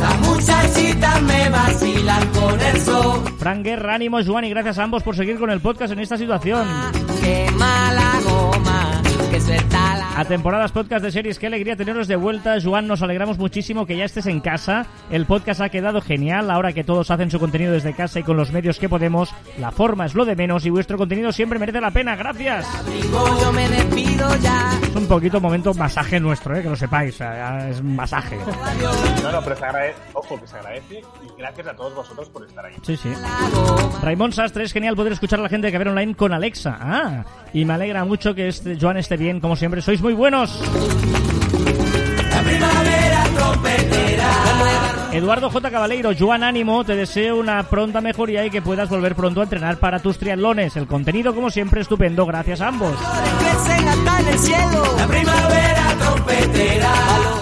[0.00, 3.24] Las muchachitas me vacilan con el sol.
[3.38, 6.16] Frank Guerra, ánimo, Joan, y gracias a ambos por seguir con el podcast en esta
[6.16, 6.66] situación.
[7.22, 8.75] Qué mala goma,
[9.44, 9.76] que.
[10.16, 12.56] A temporadas podcast de series, qué alegría teneros de vuelta.
[12.62, 14.86] Joan, nos alegramos muchísimo que ya estés en casa.
[15.10, 18.38] El podcast ha quedado genial ahora que todos hacen su contenido desde casa y con
[18.38, 19.34] los medios que podemos.
[19.58, 22.16] La forma es lo de menos y vuestro contenido siempre merece la pena.
[22.16, 22.66] Gracias.
[22.86, 24.70] Digo, yo me despido ya.
[24.82, 26.62] Es un poquito momento masaje nuestro, ¿eh?
[26.62, 27.20] que lo sepáis.
[27.68, 28.38] es masaje.
[29.22, 32.46] No, no, pero se agradece, ojo, que se agradece y gracias a todos vosotros por
[32.46, 32.74] estar ahí.
[32.82, 33.12] Sí, sí.
[34.02, 36.78] Raymond Sastre, es genial poder escuchar a la gente de Caber Online con Alexa.
[36.80, 39.82] Ah, y me alegra mucho que este Joan esté bien, como siempre.
[39.82, 40.60] Sois muy buenos.
[42.30, 43.06] La primavera.
[45.16, 45.70] Eduardo J.
[45.70, 49.78] Cabaleiro, Joan Ánimo, te deseo una pronta mejoría y que puedas volver pronto a entrenar
[49.78, 50.76] para tus triatlones.
[50.76, 52.26] El contenido, como siempre, estupendo.
[52.26, 52.92] Gracias a ambos.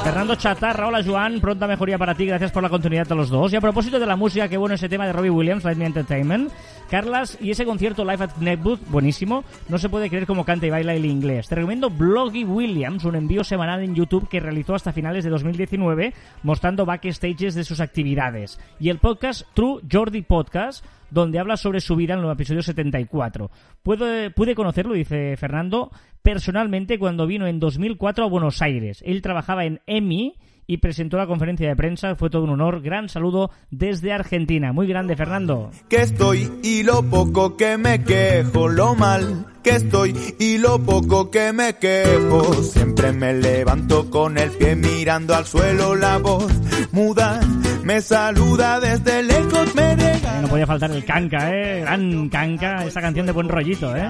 [0.04, 3.52] Fernando Chatarra, hola Joan, pronta mejoría para ti, gracias por la continuidad a los dos.
[3.52, 5.86] Y a propósito de la música, qué bueno ese tema de Robbie Williams, Light Me
[5.86, 6.52] Entertainment.
[6.94, 9.42] Carlas, y ese concierto live at Netbooth, buenísimo.
[9.68, 11.48] No se puede creer cómo canta y baila el inglés.
[11.48, 16.14] Te recomiendo Bloggy Williams, un envío semanal en YouTube que realizó hasta finales de 2019,
[16.44, 18.60] mostrando backstages de sus actividades.
[18.78, 23.50] Y el podcast True Jordi Podcast, donde habla sobre su vida en el episodio 74.
[23.82, 25.90] Pude, pude conocerlo, dice Fernando,
[26.22, 29.02] personalmente cuando vino en 2004 a Buenos Aires.
[29.04, 30.36] Él trabajaba en EMI
[30.66, 32.14] y presentó la conferencia de prensa.
[32.16, 32.82] Fue todo un honor.
[32.82, 34.72] Gran saludo desde Argentina.
[34.72, 35.70] Muy grande, Fernando.
[35.88, 41.30] que estoy y lo poco que me quejo, lo mal que estoy y lo poco
[41.30, 42.54] que me quejo.
[42.62, 46.52] Siempre me levanto con el pie mirando al suelo, la voz
[46.92, 47.40] muda,
[47.82, 50.40] Me saluda desde lejos, me Eh, regala.
[50.40, 51.80] no podía faltar el canca, ¿eh?
[51.82, 54.08] Gran canca, esa canción de buen rollito, ¿eh?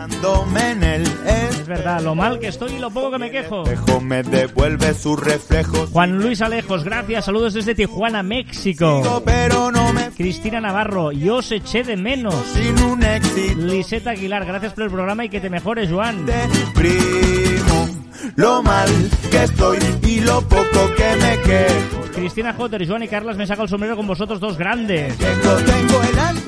[1.50, 3.64] Es verdad, lo mal que estoy y lo poco que me quejo.
[4.00, 5.90] me devuelve sus reflejos.
[5.90, 9.22] Juan Luis Alejos, gracias, saludos desde Tijuana, México.
[9.24, 12.34] Pero no me Cristina Navarro, yo os eché de menos.
[12.54, 16.24] sin un éxito Liseta Aguilar, gracias por el programa y que te mejores, Juan.
[16.24, 17.88] de primo.
[18.36, 18.88] Lo mal
[19.30, 22.04] que estoy y lo poco que me quejo.
[22.14, 25.14] Cristina Jotter, Joan y Carlas, me saca el sombrero con vosotros dos grandes.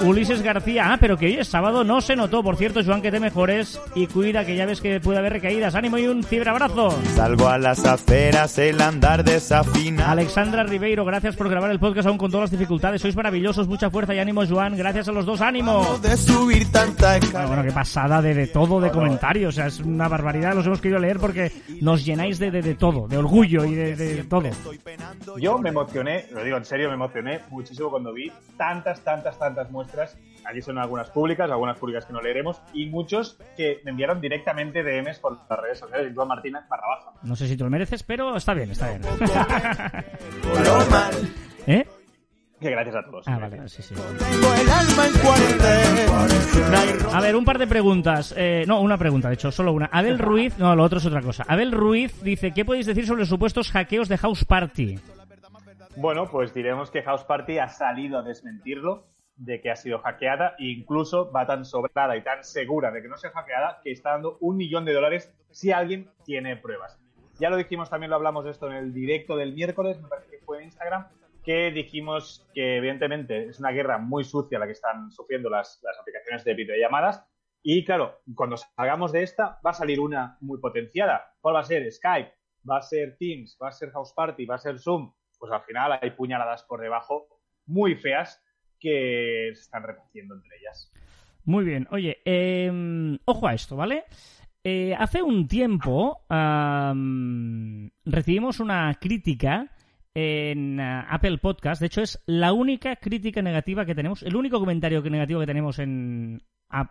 [0.04, 2.42] Ulises García, ah, pero que hoy es sábado, no se notó.
[2.42, 5.74] Por cierto, Joan, que te mejores y cuida, que ya ves que puede haber recaídas.
[5.74, 6.96] Ánimo y un cibrabrazo.
[7.14, 10.12] Salgo a las aceras, el andar desafinado.
[10.12, 13.02] Alexandra Ribeiro, gracias por grabar el podcast aún con todas las dificultades.
[13.02, 14.76] Sois maravillosos, mucha fuerza y ánimo, Joan.
[14.76, 15.98] Gracias a los dos, ánimo.
[16.00, 19.54] de subir tanta Bueno, bueno, qué pasada de, de todo, de comentarios.
[19.54, 20.54] O sea, es una barbaridad.
[20.54, 23.96] Los hemos querido leer porque nos llenáis de, de, de todo, de orgullo y de,
[23.96, 24.50] de todo.
[25.38, 29.70] Yo me emocioné, lo digo en serio, me emocioné muchísimo cuando vi tantas, tantas, tantas
[29.70, 30.16] muestras.
[30.48, 34.84] Aquí son algunas públicas, algunas públicas que no leeremos, y muchos que me enviaron directamente
[34.84, 36.12] DMs por las redes sociales.
[36.14, 37.10] Joan Martínez barra baja.
[37.24, 39.02] No sé si tú lo mereces, pero está bien, está bien.
[41.66, 41.84] ¿Eh?
[42.60, 43.26] Que gracias a todos.
[43.28, 43.94] Ah, vale, sí, sí.
[43.94, 45.12] Tengo el alma en
[47.16, 48.34] A ver, un par de preguntas.
[48.36, 49.86] Eh, no, una pregunta, de hecho, solo una.
[49.86, 51.46] Abel Ruiz, no, lo otro es otra cosa.
[51.48, 54.98] Abel Ruiz dice, ¿qué podéis decir sobre los supuestos hackeos de House Party?
[55.96, 60.56] Bueno, pues diremos que House Party ha salido a desmentirlo de que ha sido hackeada
[60.58, 64.10] e incluso va tan sobrada y tan segura de que no sea hackeada que está
[64.10, 67.00] dando un millón de dólares si alguien tiene pruebas.
[67.40, 70.32] Ya lo dijimos, también lo hablamos de esto en el directo del miércoles, me parece
[70.32, 71.06] que fue en Instagram,
[71.46, 75.98] que dijimos que evidentemente es una guerra muy sucia la que están sufriendo las, las
[75.98, 77.24] aplicaciones de videollamadas
[77.62, 81.34] y claro, cuando salgamos de esta va a salir una muy potenciada.
[81.40, 81.90] ¿Cuál va a ser?
[81.90, 82.32] Skype,
[82.68, 85.12] va a ser Teams, va a ser House Party, va a ser Zoom.
[85.38, 87.26] Pues al final hay puñaladas por debajo
[87.66, 88.42] muy feas
[88.78, 90.92] que se están repartiendo entre ellas.
[91.44, 94.04] Muy bien, oye, eh, ojo a esto, ¿vale?
[94.62, 99.70] Eh, hace un tiempo am, recibimos una crítica
[100.18, 101.78] en ah, Apple Podcast.
[101.78, 105.78] De hecho, es la única crítica negativa que tenemos, el único comentario negativo que tenemos
[105.78, 106.42] en,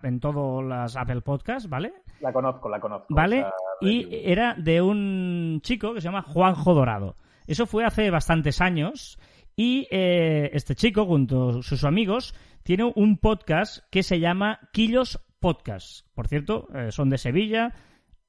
[0.04, 1.92] en todas las Apple Podcast, ¿vale?
[2.20, 3.08] La conozco, la conozco.
[3.10, 3.44] ¿Vale?
[3.82, 7.18] Y era de un chico que se llama Juanjo Dorado.
[7.48, 9.18] Eso fue hace bastantes años.
[9.56, 15.20] Y eh, este chico, junto a sus amigos, tiene un podcast que se llama Quillos
[15.40, 16.06] Podcast.
[16.14, 17.74] Por cierto, eh, son de Sevilla,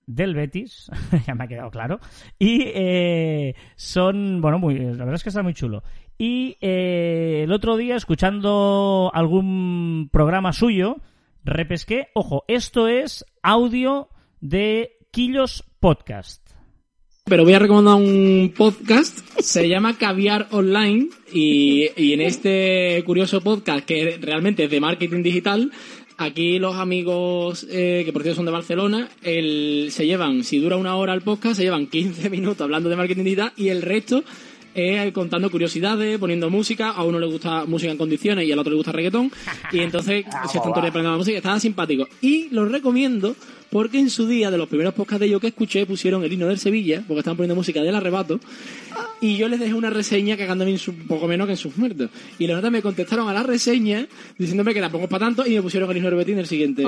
[0.06, 0.90] del Betis,
[1.26, 2.00] ya me ha quedado claro.
[2.38, 5.82] Y eh, son, bueno, muy, la verdad es que está muy chulo.
[6.18, 10.96] Y eh, el otro día, escuchando algún programa suyo,
[11.44, 14.08] repesqué, ojo, esto es audio
[14.40, 16.46] de Quillos Podcast.
[17.28, 23.40] Pero voy a recomendar un podcast, se llama Caviar Online y, y en este curioso
[23.40, 25.72] podcast que realmente es de marketing digital,
[26.16, 30.76] aquí los amigos eh, que por cierto son de Barcelona, el, se llevan, si dura
[30.76, 34.24] una hora el podcast, se llevan 15 minutos hablando de marketing digital y el resto
[34.74, 38.70] es contando curiosidades, poniendo música, a uno le gusta música en condiciones y al otro
[38.70, 39.32] le gusta reggaetón
[39.72, 42.06] y entonces se están aprendiendo la música, está simpático.
[42.20, 43.34] Y los recomiendo
[43.70, 46.46] porque en su día, de los primeros podcasts de yo que escuché, pusieron el himno
[46.46, 48.40] del Sevilla, porque estaban poniendo música del arrebato,
[49.20, 52.10] y yo les dejé una reseña cagándome en su, poco menos que en sus muertos.
[52.38, 54.06] Y los notas me contestaron a la reseña
[54.38, 56.82] diciéndome que tampoco es para tanto y me pusieron el himno del Betín el siguiente.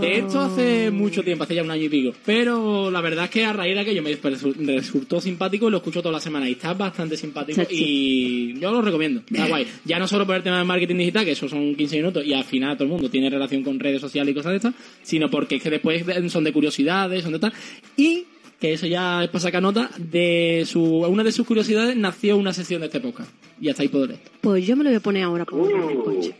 [0.00, 2.14] De esto hace mucho tiempo, hace ya un año y pico.
[2.24, 5.70] Pero la verdad es que a raíz de aquello me resu- me resultó simpático y
[5.70, 6.48] lo escucho toda la semana.
[6.48, 9.22] Y está bastante simpático y yo lo recomiendo.
[9.30, 9.66] Está guay.
[9.84, 12.32] Ya no solo por el tema de marketing digital, que eso son 15 minutos y
[12.32, 15.30] al final todo el mundo tiene relación con redes sociales y cosas de estas, sino
[15.30, 17.52] porque es que después son de curiosidades, son de tal.
[17.96, 18.24] Y
[18.60, 22.52] que eso ya es para sacar nota, de su, una de sus curiosidades nació una
[22.52, 23.30] sesión de este podcast.
[23.60, 24.18] Y hasta ahí leer.
[24.40, 26.34] Pues yo me lo voy a poner ahora para montarme el coche.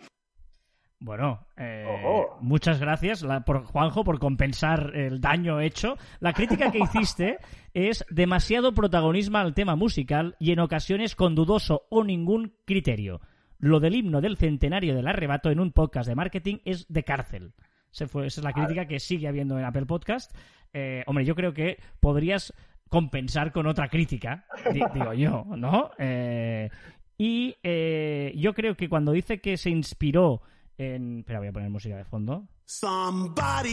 [1.02, 1.86] Bueno, eh,
[2.42, 5.96] muchas gracias la- por Juanjo por compensar el daño hecho.
[6.20, 7.38] La crítica que hiciste
[7.72, 13.20] es demasiado protagonismo al tema musical y en ocasiones con dudoso o ningún criterio.
[13.58, 17.54] Lo del himno del centenario del arrebato en un podcast de marketing es de cárcel.
[17.90, 20.36] Se fue, esa es la crítica que sigue habiendo en Apple Podcast.
[20.74, 22.52] Eh, hombre, yo creo que podrías
[22.90, 25.90] compensar con otra crítica, di- digo yo, ¿no?
[25.98, 26.68] Eh,
[27.16, 30.42] y eh, yo creo que cuando dice que se inspiró
[30.80, 31.20] en...
[31.20, 32.48] Espera, voy a poner música de fondo.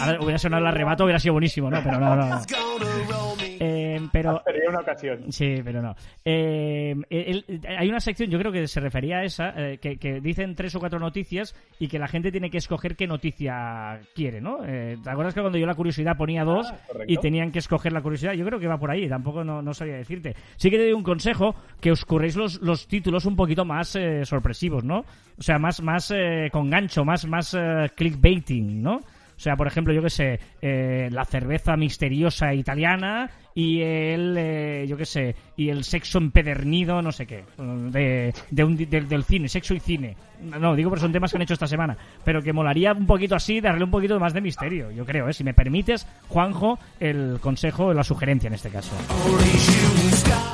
[0.01, 1.81] A ver, hubiera sonado el arrebato, hubiera sido buenísimo, ¿no?
[1.83, 2.41] Pero no, no, no.
[3.59, 5.31] Eh, Eh, pero Sería una ocasión.
[5.31, 5.95] Sí, pero no.
[6.25, 9.97] Eh, el- el- hay una sección, yo creo que se refería a esa, eh, que,
[9.97, 13.99] que dicen tres o cuatro noticias y que la gente tiene que escoger qué noticia
[14.15, 14.59] quiere, ¿no?
[14.65, 17.13] Eh, ¿Te acuerdas que cuando yo la curiosidad ponía dos Ah, correcto.
[17.13, 18.33] y tenían que escoger la curiosidad?
[18.33, 20.35] Yo creo que va por ahí, tampoco no, no sabía decirte.
[20.57, 23.95] Sí que te doy un consejo, que os curréis los, los títulos un poquito más
[23.95, 24.99] eh, sorpresivos, ¿no?
[25.37, 28.95] O sea, más, más eh, con gancho, más, más eh, clickbaiting, ¿no?
[28.97, 34.85] O sea, por ejemplo, yo qué sé, eh, la cerveza misteriosa italiana y el, eh,
[34.87, 39.79] yo qué sé, y el sexo empedernido, no sé qué, de, del cine, sexo y
[39.79, 40.15] cine.
[40.43, 43.33] No, digo porque son temas que han hecho esta semana, pero que molaría un poquito
[43.33, 45.33] así, darle un poquito más de misterio, yo creo, ¿eh?
[45.33, 48.95] Si me permites, Juanjo, el consejo, la sugerencia en este caso.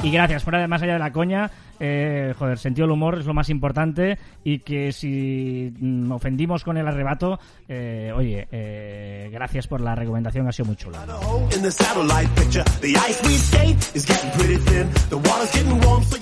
[0.04, 1.50] Y gracias, fuera de más allá de la coña,
[1.80, 6.78] eh, joder, sentido del humor es lo más importante y que si mm, ofendimos con
[6.78, 11.06] el arrebato, eh, oye, eh, gracias por la recomendación, ha sido muy chula.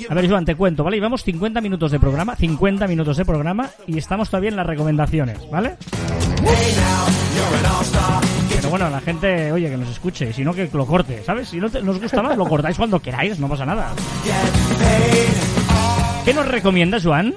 [0.10, 0.98] A ver, Joan, te cuento, ¿vale?
[0.98, 5.50] Llevamos 50 minutos de programa, 50 minutos de programa y estamos todavía en las recomendaciones,
[5.50, 5.78] ¿vale?
[7.52, 8.41] Pero
[8.72, 11.50] bueno, la gente, oye, que nos escuche, y si no, que lo corte, ¿sabes?
[11.50, 13.92] Si no te- nos gusta más, lo cortáis cuando queráis, no pasa nada.
[16.26, 17.34] ¿Qué nos recomiendas, Joan?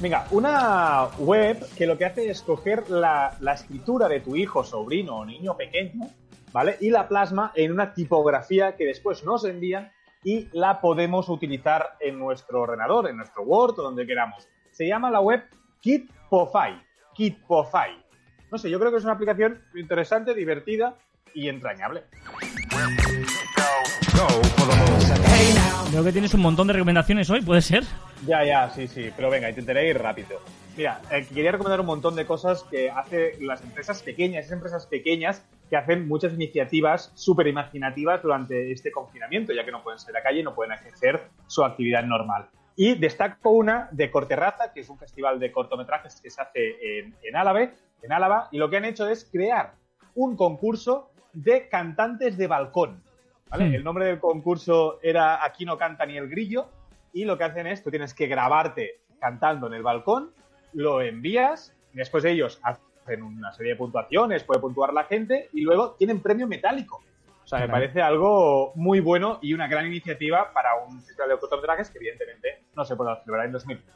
[0.00, 4.64] Venga, una web que lo que hace es coger la, la escritura de tu hijo,
[4.64, 6.06] sobrino o niño pequeño,
[6.52, 6.76] ¿vale?
[6.80, 9.90] Y la plasma en una tipografía que después nos envían
[10.24, 14.48] y la podemos utilizar en nuestro ordenador, en nuestro Word o donde queramos.
[14.70, 15.42] Se llama la web
[15.80, 16.80] Kitpofy.
[17.14, 17.98] Kitpofy.
[18.50, 20.96] No sé, yo creo que es una aplicación interesante, divertida
[21.34, 22.02] y entrañable.
[25.92, 27.84] Veo que tienes un montón de recomendaciones hoy, ¿puede ser?
[28.26, 30.40] Ya, ya, sí, sí, pero venga, intentaré ir rápido.
[30.76, 34.86] Mira, eh, quería recomendar un montón de cosas que hace las empresas pequeñas, esas empresas
[34.86, 40.16] pequeñas que hacen muchas iniciativas súper imaginativas durante este confinamiento, ya que no pueden salir
[40.16, 42.48] a la calle no pueden ejercer su actividad normal.
[42.76, 47.14] Y destaco una de Corterraza, que es un festival de cortometrajes que se hace en,
[47.22, 47.36] en
[48.02, 49.74] en Álava, y lo que han hecho es crear
[50.14, 53.02] un concurso de cantantes de balcón.
[53.48, 53.68] ¿vale?
[53.68, 53.74] Hmm.
[53.74, 56.68] El nombre del concurso era Aquí no canta ni el grillo,
[57.12, 60.30] y lo que hacen es, tú tienes que grabarte cantando en el balcón,
[60.72, 65.92] lo envías, después ellos hacen una serie de puntuaciones, puede puntuar la gente, y luego
[65.92, 67.02] tienen premio metálico.
[67.50, 71.38] O sea, me parece algo muy bueno y una gran iniciativa para un festival de
[71.40, 73.92] cortometrajes que evidentemente no se podrá celebrar en 2020.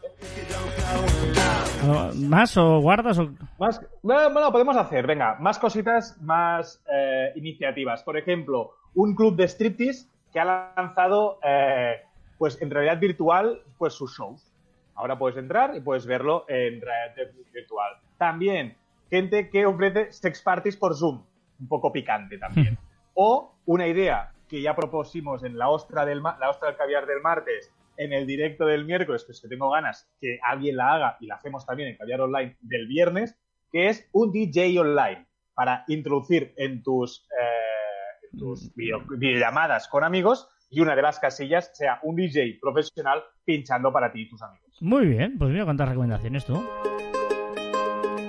[2.27, 3.31] ¿Más o guardas o...?
[3.61, 8.03] Más, bueno, bueno, podemos hacer, venga, más cositas, más eh, iniciativas.
[8.03, 12.03] Por ejemplo, un club de striptease que ha lanzado, eh,
[12.37, 14.53] pues en realidad virtual, pues sus shows.
[14.97, 17.99] Ahora puedes entrar y puedes verlo en realidad virtual.
[18.19, 18.77] También,
[19.11, 21.23] gente que ofrece sex parties por Zoom.
[21.61, 22.77] Un poco picante también.
[23.15, 27.21] O una idea que ya propusimos en la ostra del, la ostra del caviar del
[27.21, 31.27] martes, en el directo del miércoles, pues que tengo ganas que alguien la haga y
[31.27, 33.37] la hacemos también en caviar online del viernes,
[33.71, 40.03] que es un DJ online para introducir en tus, eh, en tus video- videollamadas con
[40.03, 44.43] amigos y una de las casillas sea un DJ profesional pinchando para ti y tus
[44.43, 44.77] amigos.
[44.81, 46.65] Muy bien, pues mira cuántas recomendaciones tú.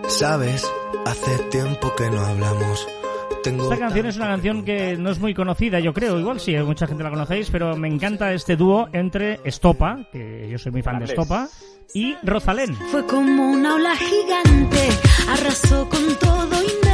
[0.08, 0.72] Sabes,
[1.08, 2.88] hace tiempo que no hablamos.
[3.46, 6.20] Tengo Esta canción es una canción que no es muy conocida, yo creo.
[6.20, 10.58] Igual sí, mucha gente la conocéis, pero me encanta este dúo entre Estopa, que yo
[10.58, 11.06] soy muy fan de.
[11.06, 11.48] Estopa,
[11.93, 12.76] y Rosalén.
[12.89, 14.89] Fue como una ola gigante,
[15.30, 16.85] arrasó con todo y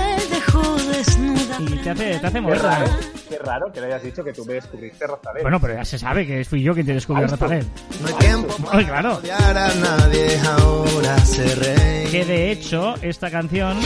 [0.59, 1.57] desnuda.
[1.59, 2.89] Y te hace, te hace Qué raro, ¿eh?
[3.29, 5.43] qué raro que le hayas dicho que tú me descubriste Rosalén.
[5.43, 7.67] Bueno, pero ya se sabe que fui yo quien te descubrió Ay, Rosalén.
[8.01, 9.15] No hay tiempo Ay, claro.
[9.17, 12.11] odiar a nadie, ahora se reí.
[12.11, 13.77] Que de hecho, esta canción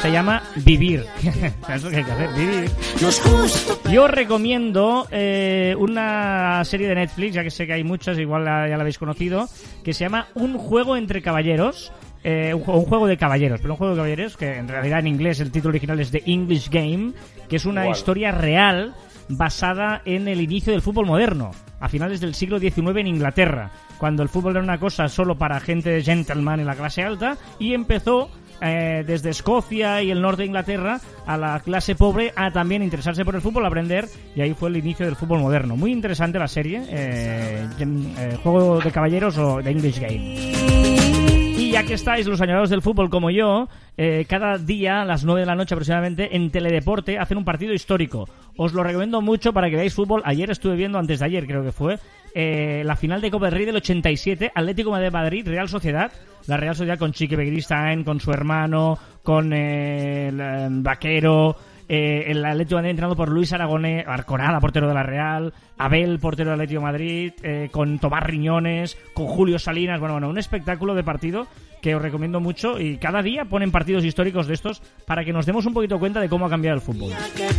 [0.00, 1.04] se llama Vivir.
[1.66, 2.30] ¿Sabes lo que hay que hacer?
[2.34, 2.70] Vivir.
[3.00, 3.80] No es justo.
[3.90, 8.68] Yo recomiendo eh, una serie de Netflix, ya que sé que hay muchas, igual la-
[8.68, 9.48] ya la habéis conocido,
[9.82, 11.92] que se llama Un juego entre caballeros.
[12.28, 14.98] Eh, un, juego, un juego de caballeros, pero un juego de caballeros que en realidad
[14.98, 17.12] en inglés el título original es The English Game,
[17.48, 18.94] que es una historia real
[19.28, 24.24] basada en el inicio del fútbol moderno, a finales del siglo XIX en Inglaterra, cuando
[24.24, 27.74] el fútbol era una cosa solo para gente de gentleman en la clase alta y
[27.74, 28.28] empezó
[28.60, 33.24] eh, desde Escocia y el norte de Inglaterra a la clase pobre a también interesarse
[33.24, 35.76] por el fútbol, aprender y ahí fue el inicio del fútbol moderno.
[35.76, 41.35] Muy interesante la serie, eh, eh, Juego de Caballeros o The English Game.
[41.66, 45.24] Y ya que estáis los añorados del fútbol como yo, eh, cada día a las
[45.24, 48.28] 9 de la noche aproximadamente en Teledeporte hacen un partido histórico.
[48.56, 50.22] Os lo recomiendo mucho para que veáis fútbol.
[50.24, 51.98] Ayer estuve viendo, antes de ayer creo que fue,
[52.36, 56.12] eh, la final de Copa del Rey del 87, Atlético Madrid, Real Sociedad.
[56.46, 61.56] La Real Sociedad con Chique Begiristain, con su hermano, con eh, el, Vaquero,
[61.88, 66.18] eh, el Atlético de Madrid entrenado por Luis Aragonés, Arconada, portero de la Real, Abel,
[66.18, 70.38] portero del Atlético de Madrid, eh, con Tomás Riñones, con Julio Salinas, bueno, bueno, un
[70.38, 71.46] espectáculo de partido
[71.80, 75.46] que os recomiendo mucho y cada día ponen partidos históricos de estos para que nos
[75.46, 77.12] demos un poquito cuenta de cómo ha cambiado el fútbol.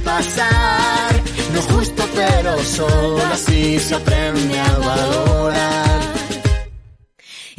[0.03, 1.15] pasar.
[1.53, 6.26] No justo, pero solo así se aprende a valorar.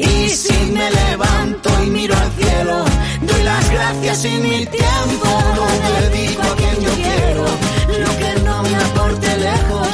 [0.01, 2.84] Y si me levanto y miro al cielo,
[3.22, 5.26] doy las gracias sin mi tiempo.
[5.57, 7.44] No dedico a quien yo quiero
[7.99, 9.88] lo que no me aporte lejos.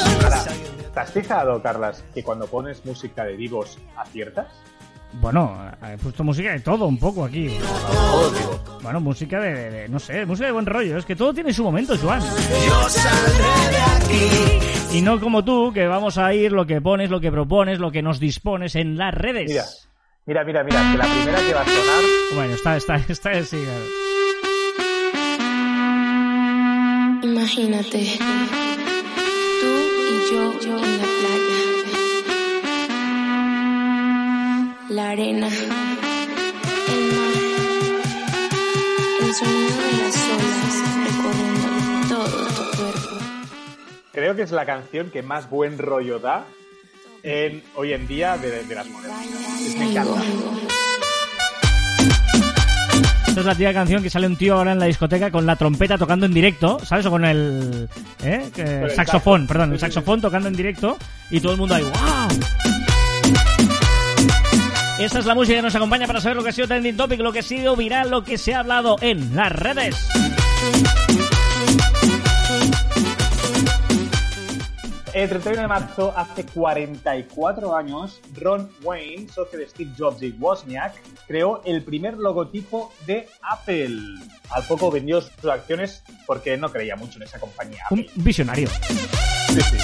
[0.92, 4.46] ¿Te has fijado, Carlas, que cuando pones música de vivos aciertas?
[5.14, 5.56] Bueno,
[5.90, 7.56] he puesto música de todo un poco aquí.
[8.82, 10.98] Bueno, música de, de- de- no sé, música de buen rollo.
[10.98, 12.20] Es que todo tiene su momento, Joan.
[12.20, 14.98] Yo saldré de aquí.
[14.98, 17.90] Y no como tú, que vamos a ir lo que pones, lo que propones, lo
[17.90, 19.48] que nos dispones en las redes.
[19.48, 19.64] Mira,
[20.26, 22.04] mira, mira, mira, que la primera que va a sonar
[22.34, 23.62] Bueno, está, está, está, sí.
[27.22, 28.18] Imagínate,
[29.60, 29.72] tú
[30.10, 31.58] y yo, yo en la playa.
[34.90, 37.34] La arena, el mar,
[39.20, 40.74] el sonido de las olas
[41.06, 41.68] recorriendo
[42.08, 43.14] todo tu cuerpo.
[44.12, 46.44] Creo que es la canción que más buen rollo da
[47.24, 49.20] en, hoy en día de, de las modernas.
[49.66, 50.22] Es- Me encanta.
[53.26, 55.56] Esta es la tía canción que sale un tío ahora en la discoteca con la
[55.56, 57.04] trompeta tocando en directo, ¿sabes?
[57.06, 57.88] O con el,
[58.22, 58.48] ¿eh?
[58.56, 59.52] El saxofón, saxo.
[59.52, 60.96] perdón, el saxofón tocando en directo
[61.30, 62.28] y todo el mundo ahí, ¡wow!
[65.00, 67.18] Esta es la música que nos acompaña para saber lo que ha sido trending topic,
[67.18, 69.96] lo que ha sido viral, lo que se ha hablado en las redes.
[75.14, 80.92] El 31 de marzo, hace 44 años, Ron Wayne, socio de Steve Jobs y Wozniak,
[81.28, 83.96] creó el primer logotipo de Apple.
[84.50, 87.84] Al poco vendió sus acciones porque no creía mucho en esa compañía.
[87.90, 88.68] Un visionario.
[89.50, 89.78] Sí, sí.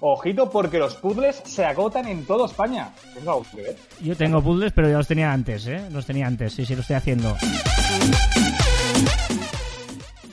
[0.00, 2.90] Ojito porque los puzzles se agotan en toda España.
[3.14, 3.74] Tengo ver.
[4.02, 5.88] Yo tengo puzzles, pero ya los tenía antes, ¿eh?
[5.90, 7.34] Los tenía antes, sí, sí, lo estoy haciendo.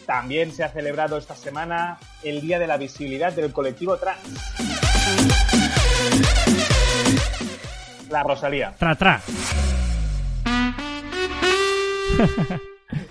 [0.06, 4.22] También se ha celebrado esta semana el Día de la Visibilidad del Colectivo Trans.
[8.10, 8.76] La Rosalía.
[8.78, 9.22] Tra, tra.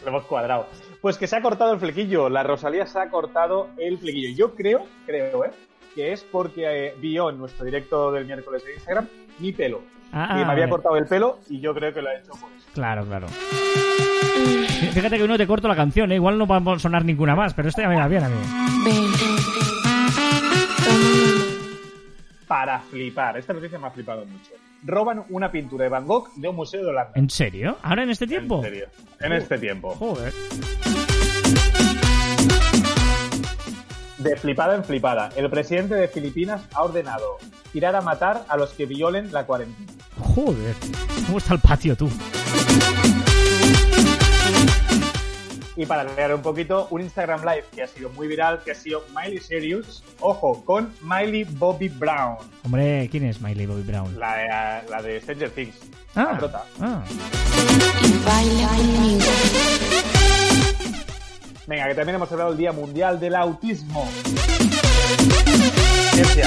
[0.03, 0.69] Lo hemos cuadrado.
[1.01, 2.29] Pues que se ha cortado el flequillo.
[2.29, 4.35] La Rosalía se ha cortado el flequillo.
[4.37, 5.51] Yo creo, creo, ¿eh?
[5.95, 9.07] Que es porque eh, vio en nuestro directo del miércoles de Instagram
[9.39, 9.83] mi pelo.
[10.13, 10.71] Ah, y me había vale.
[10.71, 12.67] cortado el pelo y yo creo que lo ha hecho por eso.
[12.73, 13.27] Claro, claro.
[14.93, 16.17] Fíjate que hoy no te corto la canción, ¿eh?
[16.17, 18.37] Igual no va a sonar ninguna más, pero esta ya me va bien a mí.
[22.47, 23.39] Para flipar.
[23.39, 24.53] Esta noticia me ha flipado mucho.
[24.85, 27.13] Roban una pintura de Van Gogh de un museo de Holanda.
[27.15, 27.79] ¿En serio?
[27.83, 28.57] ¿Ahora en este tiempo?
[28.59, 28.87] En serio.
[29.21, 29.95] En este tiempo.
[29.95, 30.33] Joder.
[34.25, 37.37] De flipada en flipada, el presidente de Filipinas ha ordenado
[37.73, 39.93] tirar a matar a los que violen la cuarentena.
[40.19, 40.75] Joder.
[41.27, 42.11] ¿Cómo está el patio, tú?
[45.77, 48.75] Y para leer un poquito, un Instagram Live que ha sido muy viral, que ha
[48.75, 54.19] sido Miley Cyrus, ojo, con Miley Bobby Brown, Hombre, ¿quién es Miley Bobby Brown?
[54.19, 55.75] la, la de Stranger Things.
[56.15, 56.65] Ah, La prota.
[56.81, 57.03] ah.
[58.25, 58.71] Baila.
[61.67, 64.05] Venga, que también hemos celebrado el Día Mundial del Autismo.
[66.13, 66.47] Ciencia.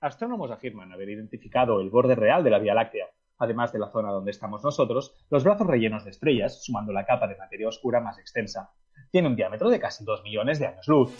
[0.00, 3.06] Astrónomos afirman haber identificado el borde real de la Vía Láctea,
[3.38, 7.26] además de la zona donde estamos nosotros, los brazos rellenos de estrellas, sumando la capa
[7.26, 8.70] de materia oscura más extensa.
[9.10, 11.10] Tiene un diámetro de casi 2 millones de años luz.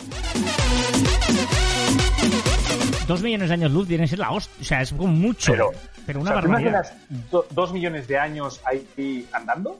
[3.07, 4.55] Dos millones de años luz viene a ser la hostia.
[4.61, 5.51] O sea, es como mucho.
[5.51, 5.71] Pero,
[6.05, 6.69] Pero, O una sea, ¿tú barbaridad.
[6.85, 9.79] imaginas do- dos millones de años ahí andando?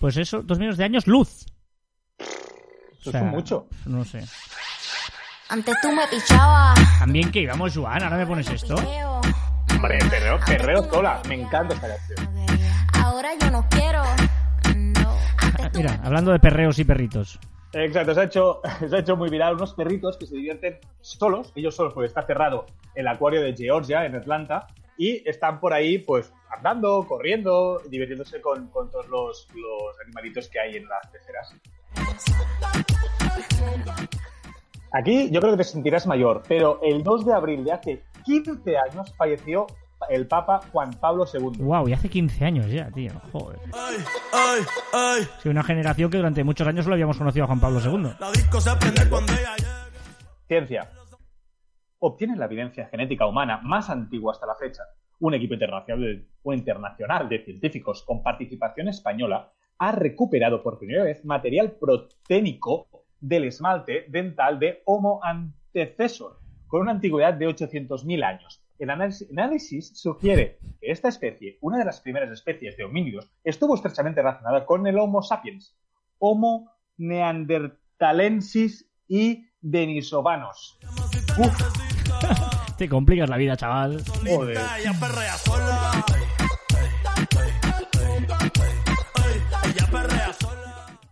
[0.00, 1.46] Pues eso, dos millones de años luz.
[2.18, 3.66] Eso es mucho.
[3.86, 4.24] No sé.
[5.48, 6.78] Antes tú me pichabas.
[6.98, 8.74] También que íbamos, Joan, ahora me pones esto.
[8.74, 11.22] Hombre, perreo, perreo cola.
[11.28, 12.28] Me encanta esta canción.
[12.94, 14.02] Ahora yo no quiero.
[15.74, 17.38] Mira, hablando de perreos y perritos.
[17.72, 21.52] Exacto, se ha, hecho, se ha hecho muy viral unos perritos que se divierten solos,
[21.54, 25.98] ellos solos, porque está cerrado el acuario de Georgia en Atlanta, y están por ahí,
[25.98, 31.54] pues, andando, corriendo, divirtiéndose con, con todos los, los animalitos que hay en las peceras.
[34.92, 38.78] Aquí yo creo que te sentirás mayor, pero el 2 de abril de hace 15
[38.78, 39.66] años falleció
[40.08, 41.58] el Papa Juan Pablo II.
[41.58, 43.12] Wow, y hace 15 años ya, tío.
[43.32, 43.58] Joder.
[45.42, 48.10] Sí, una generación que durante muchos años solo habíamos conocido a Juan Pablo II.
[50.46, 50.90] Ciencia.
[51.98, 54.82] Obtiene la evidencia genética humana más antigua hasta la fecha.
[55.18, 61.24] Un equipo internacional, un internacional de científicos con participación española ha recuperado por primera vez
[61.24, 62.88] material proténico
[63.20, 68.62] del esmalte dental de Homo antecessor, con una antigüedad de 800.000 años.
[68.78, 74.20] El análisis, sugiere que esta especie, una de las primeras especies de homínidos, estuvo estrechamente
[74.20, 75.74] relacionada con el Homo sapiens,
[76.18, 80.78] Homo neanderthalensis y denisovanos.
[81.38, 84.02] Uf, Te complicas la vida, chaval.
[84.26, 84.58] joder.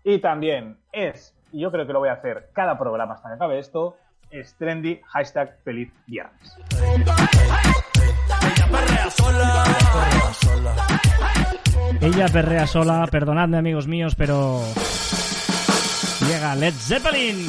[0.05, 3.34] Y también es, y yo creo que lo voy a hacer cada programa hasta que
[3.36, 3.96] acabe esto,
[4.30, 6.59] es trendy hashtag feliz viernes.
[8.42, 9.64] Ella perrea sola.
[12.02, 14.61] Ella perrea sola, perdonadme amigos míos, pero...
[16.28, 17.46] Llega Led Zeppelin.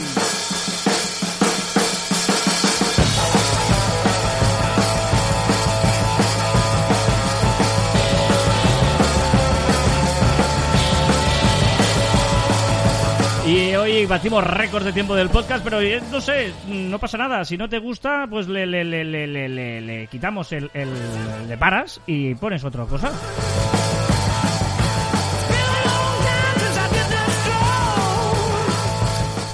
[13.48, 17.46] Y hoy batimos récords de tiempo del podcast, pero eh, no sé, no pasa nada.
[17.46, 19.48] Si no te gusta, pues le, le, le, le,
[19.82, 20.89] le- quitamos el, el...
[21.48, 23.12] le paras y pones otra cosa.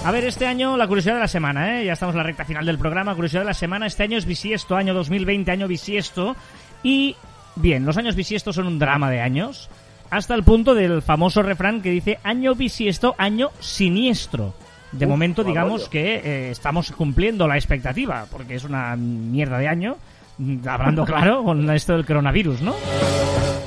[0.03, 1.85] A ver, este año la curiosidad de la semana, ¿eh?
[1.85, 3.13] Ya estamos en la recta final del programa.
[3.13, 3.85] Curiosidad de la semana.
[3.85, 6.35] Este año es bisiesto, año 2020, año bisiesto.
[6.81, 7.15] Y,
[7.55, 9.69] bien, los años bisiestos son un drama de años.
[10.11, 14.53] Hasta el punto del famoso refrán que dice año bisiesto, año siniestro.
[14.91, 19.69] De Uf, momento, digamos que eh, estamos cumpliendo la expectativa, porque es una mierda de
[19.69, 19.95] año.
[20.37, 22.75] mm, Hablando claro con esto del coronavirus, ¿no?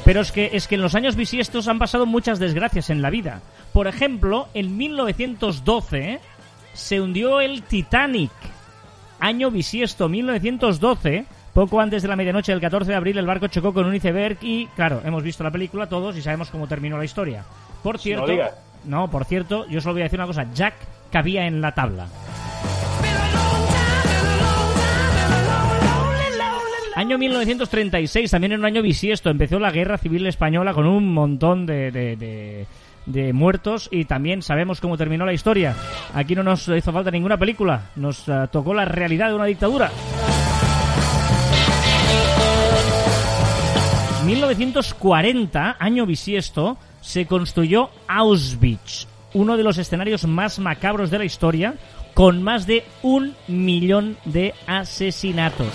[0.04, 3.08] Pero es que, es que en los años bisiestos han pasado muchas desgracias en la
[3.08, 3.40] vida.
[3.72, 6.20] Por ejemplo, en 1912
[6.74, 8.30] se hundió el Titanic.
[9.18, 11.24] Año bisiesto, 1912.
[11.54, 14.38] Poco antes de la medianoche del 14 de abril el barco chocó con un iceberg
[14.42, 17.44] y, claro, hemos visto la película todos y sabemos cómo terminó la historia.
[17.82, 18.26] Por cierto...
[18.84, 20.46] no, por cierto, yo solo voy a decir una cosa.
[20.52, 20.74] Jack
[21.12, 22.06] cabía en la tabla.
[26.96, 31.66] Año 1936, también en un año bisiesto, empezó la Guerra Civil Española con un montón
[31.66, 32.66] de, de- de-
[33.06, 35.74] de muertos y también sabemos cómo terminó la historia.
[36.14, 39.90] Aquí no nos hizo falta ninguna película, nos eh, tocó la realidad de una dictadura.
[44.24, 51.74] 1940, año bisiesto, se construyó Auschwitz, uno de los escenarios más macabros de la historia,
[52.14, 55.68] con más de un millón de asesinatos.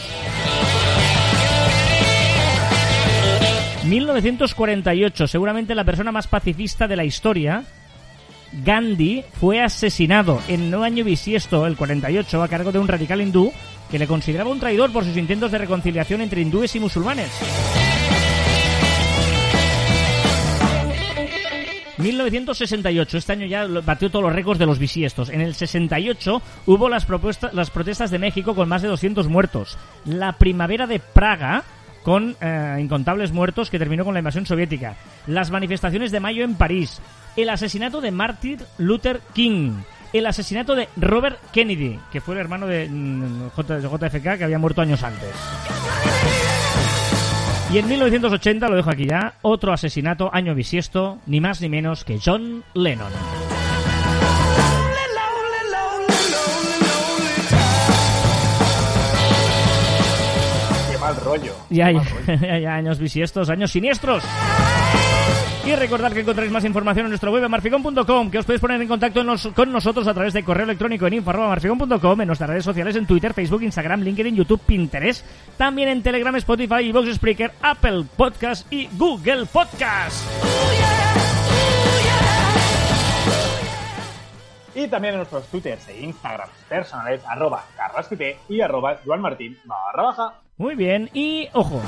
[3.85, 7.63] 1948, seguramente la persona más pacifista de la historia,
[8.63, 13.51] Gandhi, fue asesinado en un año bisiesto, el 48, a cargo de un radical hindú
[13.91, 17.29] que le consideraba un traidor por sus intentos de reconciliación entre hindúes y musulmanes.
[21.99, 25.29] 1968, este año ya batió todos los récords de los bisiestos.
[25.29, 29.77] En el 68 hubo las, propuestas, las protestas de México con más de 200 muertos.
[30.05, 31.63] La primavera de Praga
[32.03, 34.95] con eh, incontables muertos que terminó con la invasión soviética.
[35.27, 37.01] Las manifestaciones de mayo en París.
[37.35, 39.73] El asesinato de Martin Luther King.
[40.13, 44.81] El asesinato de Robert Kennedy, que fue el hermano de mm, JFK que había muerto
[44.81, 45.29] años antes.
[47.71, 52.03] Y en 1980, lo dejo aquí ya, otro asesinato, año bisiesto, ni más ni menos
[52.03, 53.11] que John Lennon.
[60.91, 61.53] Qué mal rollo.
[61.69, 61.99] Ya hay,
[62.63, 64.23] ya años bisiestos, años siniestros.
[65.69, 68.81] Y recordad que encontráis más información en nuestro web en marficon.com, que os podéis poner
[68.81, 72.65] en contacto en con nosotros a través de correo electrónico en info.marficon.com, en nuestras redes
[72.65, 75.23] sociales en Twitter, Facebook, Instagram, LinkedIn, YouTube, Pinterest,
[75.57, 80.25] también en Telegram, Spotify, Vox Spreaker, Apple Podcast y Google Podcast.
[84.73, 90.33] Y también en nuestros twitters e instagrams personales, arroba carraspipe y arroba juanmartin barra baja.
[90.57, 91.79] Muy bien, y ojo,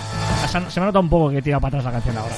[0.69, 2.35] se me nota un poco que he tirado para atrás la canción ahora.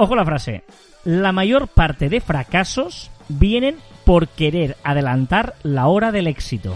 [0.00, 0.64] Ojo la frase.
[1.04, 3.76] La mayor parte de fracasos vienen
[4.06, 6.74] por querer adelantar la hora del éxito.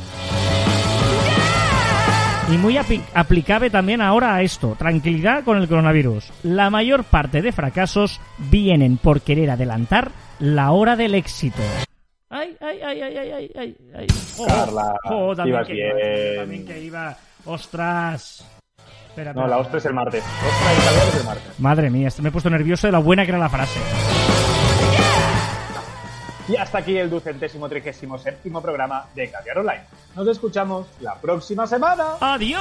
[2.53, 4.77] Y muy aplicable también ahora a esto.
[4.79, 6.31] Tranquilidad con el coronavirus.
[6.43, 11.63] La mayor parte de fracasos vienen por querer adelantar la hora del éxito.
[12.29, 14.07] Ay, ay, ay, ay, ay, ay, ay.
[14.37, 16.37] Jo, Carla, jo, también ibas que iba, bien.
[16.37, 17.17] también que iba.
[17.47, 18.45] Ostras.
[19.15, 20.25] Espera, No, la ostra es el martes.
[20.25, 21.61] Ostra y es el martes.
[21.61, 23.79] Madre mía, me he puesto nervioso de la buena que era la frase.
[26.49, 29.85] Y hasta aquí el ducentésimo trigésimo séptimo programa de Caviar Online.
[30.17, 32.05] Nos escuchamos la próxima semana.
[32.21, 32.61] ¡Adiós!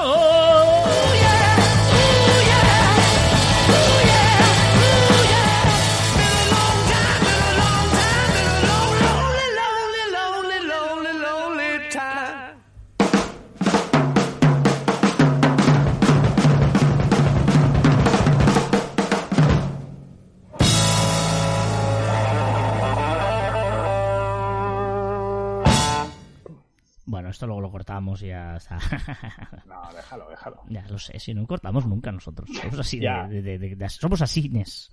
[27.33, 28.77] Esto luego lo cortamos y ya está.
[29.67, 30.61] No, déjalo, déjalo.
[30.69, 32.49] ya lo sé, si no cortamos nunca nosotros.
[32.55, 34.89] Somos así, de- de- de- somos asines.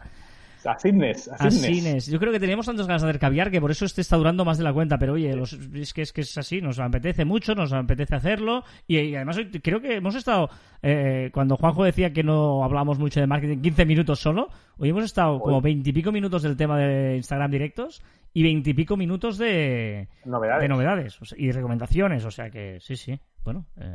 [0.67, 1.65] Asines, asines.
[1.65, 2.07] Asines.
[2.07, 4.45] Yo creo que teníamos tantas ganas de hacer caviar que por eso este está durando
[4.45, 4.99] más de la cuenta.
[4.99, 8.65] Pero oye, los- es, que, es que es así, nos apetece mucho, nos apetece hacerlo.
[8.87, 10.51] Y, y además hoy creo que hemos estado,
[10.83, 14.49] eh, cuando Juanjo decía que no hablábamos mucho de marketing, 15 minutos solo,
[14.79, 18.03] hoy hemos estado como 20 y pico minutos del tema de Instagram directos
[18.33, 20.63] y 20 y pico minutos de Novedades.
[20.63, 22.25] de novedades o sea, y recomendaciones.
[22.25, 23.19] O sea que sí, sí.
[23.43, 23.93] Bueno, eh,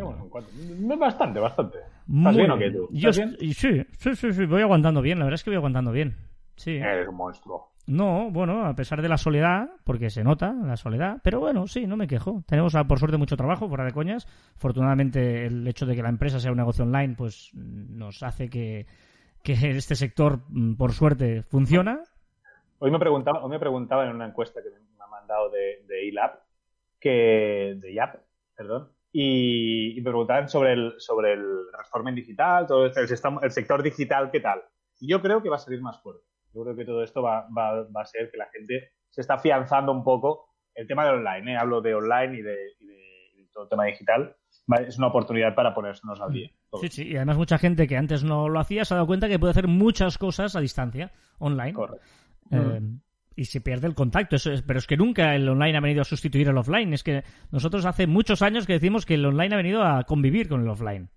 [1.00, 1.78] Bastante, bastante.
[1.78, 2.88] ¿Estás muy bien o qué tú?
[2.92, 5.20] Yo ¿Estás est- y sí, sí, sí, sí, voy aguantando bien.
[5.20, 6.16] La verdad es que voy aguantando bien.
[6.56, 6.76] Sí.
[6.78, 7.72] Eres un monstruo.
[7.88, 11.86] No, bueno, a pesar de la soledad, porque se nota la soledad, pero bueno, sí,
[11.86, 12.44] no me quejo.
[12.48, 14.26] Tenemos, ah, por suerte, mucho trabajo, fuera de coñas.
[14.56, 18.88] Afortunadamente, el hecho de que la empresa sea un negocio online, pues nos hace que,
[19.44, 22.02] que este sector, mm, por suerte, funciona.
[22.80, 26.08] Hoy me preguntaba, hoy me preguntaba en una encuesta que me ha mandado de, de
[27.00, 28.16] que, de YAP,
[28.56, 31.68] perdón, y, y me preguntaban sobre el, sobre el
[32.16, 33.10] digital, todo este- el,
[33.44, 34.64] el sector digital, ¿qué tal?
[35.00, 36.26] Y yo creo que va a salir más fuerte.
[36.56, 39.36] Yo creo que todo esto va, va, va a ser que la gente se está
[39.36, 41.58] afianzando un poco el tema del online, ¿eh?
[41.58, 44.36] hablo de online y de, y de- y de todo el tema digital,
[44.88, 46.50] es una oportunidad para ponernos al día.
[46.82, 49.28] Sí, sí, y además mucha gente que antes no lo hacía se ha dado cuenta
[49.30, 51.74] que puede hacer muchas cosas a distancia, online.
[51.74, 52.06] Correcto.
[52.52, 52.82] Eh,
[53.38, 54.36] y se pierde el contacto.
[54.38, 56.94] Eso es- pero es que nunca el online ha venido a sustituir el offline.
[56.94, 60.48] Es que nosotros hace muchos años que decimos que el online ha venido a convivir
[60.50, 61.10] con el offline.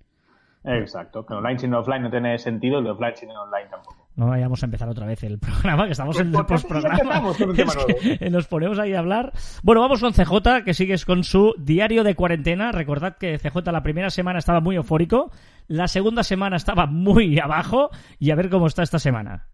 [0.65, 4.08] Exacto, que online sin offline no tiene sentido, el de offline sin online tampoco.
[4.19, 6.99] No vayamos a empezar otra vez el programa, que estamos en el así ya postprograma.
[6.99, 9.33] empezamos con un tema Es que nos ponemos ahí a hablar.
[9.63, 12.73] Bueno, vamos con CJ, que sigues con su diario de cuarentena.
[12.73, 15.31] Recordad que CJ la primera semana estaba muy eufórico,
[15.69, 19.47] la segunda semana estaba muy abajo, y a ver cómo está esta semana.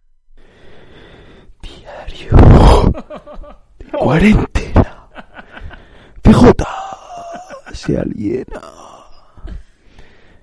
[3.93, 5.09] Cuarentena.
[6.23, 6.55] PJ.
[7.75, 8.63] Se aliena.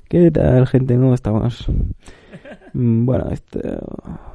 [0.08, 0.96] ¿Qué tal, gente?
[0.96, 1.68] ¿Cómo estamos?
[2.74, 3.60] Mm, Bueno, este,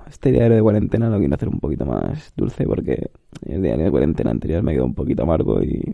[0.09, 3.11] este diario de cuarentena lo quiero hacer un poquito más dulce porque
[3.47, 5.93] el diario de cuarentena anterior me quedó un poquito amargo y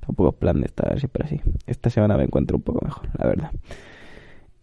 [0.00, 1.40] tampoco es plan de estar siempre así.
[1.66, 3.50] Esta semana me encuentro un poco mejor, la verdad.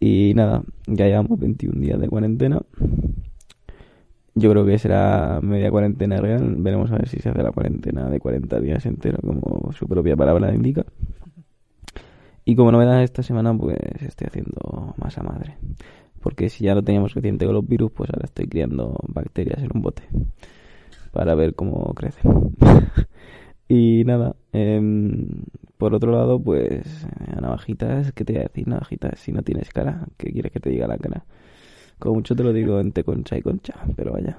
[0.00, 2.62] Y nada, ya llevamos 21 días de cuarentena.
[4.34, 6.56] Yo creo que será media cuarentena real.
[6.58, 10.14] Veremos a ver si se hace la cuarentena de 40 días entero, como su propia
[10.16, 10.84] palabra indica.
[12.44, 15.56] Y como novedad esta semana, pues estoy haciendo masa madre.
[16.26, 19.70] Porque si ya lo teníamos suficiente con los virus, pues ahora estoy criando bacterias en
[19.72, 20.02] un bote.
[21.12, 22.50] Para ver cómo crecen.
[23.68, 25.28] y nada, em,
[25.78, 28.66] por otro lado, pues a navajitas, ¿qué te voy a decir?
[28.66, 31.24] Navajitas, si no tienes cara, ¿qué quieres que te diga la cara?
[32.00, 34.36] Como mucho te lo digo entre concha y concha, pero vaya.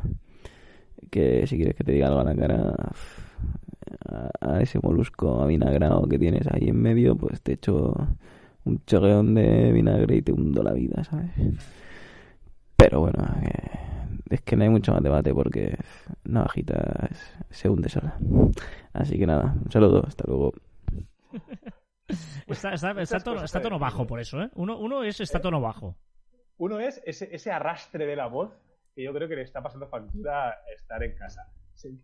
[1.10, 2.76] Que si quieres que te diga algo a la cara,
[4.42, 7.96] a ese molusco avinagrado que tienes ahí en medio, pues te echo
[8.66, 11.32] un chorreón de vinagre y te hundo la vida, ¿sabes?
[12.78, 15.78] Pero bueno, eh, es que no hay mucho más debate porque
[16.24, 18.18] Navajitas se hunde sola.
[18.94, 20.54] Así que nada, un saludo, hasta luego.
[22.48, 24.50] Está, está, está tono, está tono bajo por eso, ¿eh?
[24.56, 25.98] Uno, uno es está tono bajo.
[26.58, 28.58] Uno es ese, ese arrastre de la voz
[28.96, 31.52] que yo creo que le está pasando factura estar en casa.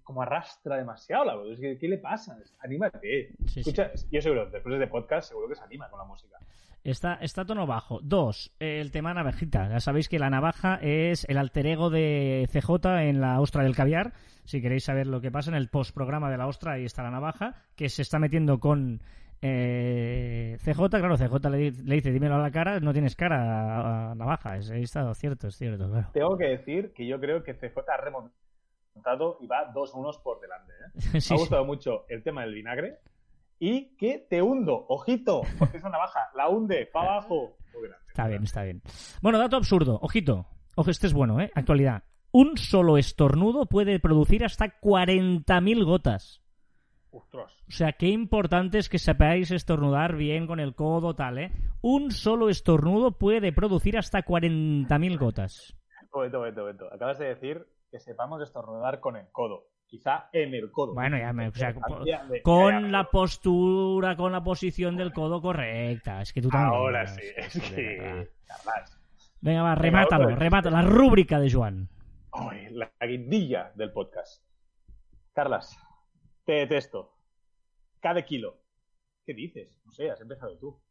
[0.03, 1.53] Como arrastra demasiado la voz.
[1.53, 2.38] Es que, ¿Qué le pasa?
[2.59, 3.34] Anímate.
[3.47, 6.38] Sí, Escucha, yo seguro, después de podcast, seguro que se anima con la música.
[6.84, 7.99] Está, está tono bajo.
[8.03, 9.69] Dos, el tema navajita.
[9.69, 13.76] Ya sabéis que la navaja es el alter ego de CJ en la ostra del
[13.76, 14.14] caviar.
[14.43, 17.11] Si queréis saber lo que pasa en el postprograma de la ostra, ahí está la
[17.11, 19.01] navaja, que se está metiendo con
[19.41, 20.89] eh, CJ.
[20.89, 23.38] Claro, CJ le, di- le dice, dímelo a la cara, no tienes cara,
[24.10, 24.57] a, a navaja.
[24.57, 24.68] Es,
[25.19, 26.10] cierto, es cierto, claro.
[26.14, 30.39] Tengo que decir que yo creo que CJ ha remontado y va dos unos por
[30.41, 30.73] delante.
[30.73, 31.19] ¿eh?
[31.22, 32.99] Sí, Me ha gustado mucho el tema del vinagre
[33.65, 37.56] y que te hundo, ojito, porque es una navaja, la hunde para abajo.
[37.73, 38.06] Muy grande.
[38.10, 38.81] Está bien, está bien.
[39.22, 39.99] Bueno, dato absurdo.
[40.02, 40.48] Ojito.
[40.76, 41.49] Ojo, este es bueno, ¿eh?
[41.56, 42.03] Actualidad.
[42.34, 46.44] Un solo estornudo puede producir hasta 40.000 gotas.
[47.10, 47.53] Ostras.
[47.65, 51.53] O sea, qué importante es que sepáis estornudar bien con el codo, tal, ¿eh?
[51.81, 55.73] Un solo estornudo puede producir hasta 40.000 gotas.
[56.14, 56.94] Momento, momento, momento.
[56.94, 59.68] Acabas de decir que sepamos estornudar con el codo.
[59.94, 60.95] Quizá en el codo.
[60.95, 61.49] Bueno, ya me...
[61.49, 66.20] O sea, Cambia de- con la postura, con la posición del codo correcta.
[66.24, 66.74] Es que tú también...
[66.74, 68.28] Ahora sí, es que...
[68.48, 68.99] Carlas.
[69.40, 71.90] Venga, va, Venga, remátalo, remata la rúbrica de Joan.
[72.32, 74.44] Ay, la guindilla del podcast.
[75.32, 75.78] Carlas,
[76.44, 77.14] te detesto.
[77.99, 78.64] Cada kilo.
[79.28, 79.80] ¿Qué dices?
[79.86, 80.82] No sé, has empezado tú.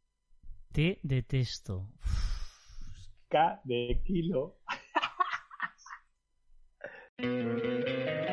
[0.71, 1.89] Te detesto.
[3.27, 3.61] Cada
[4.05, 4.59] kilo.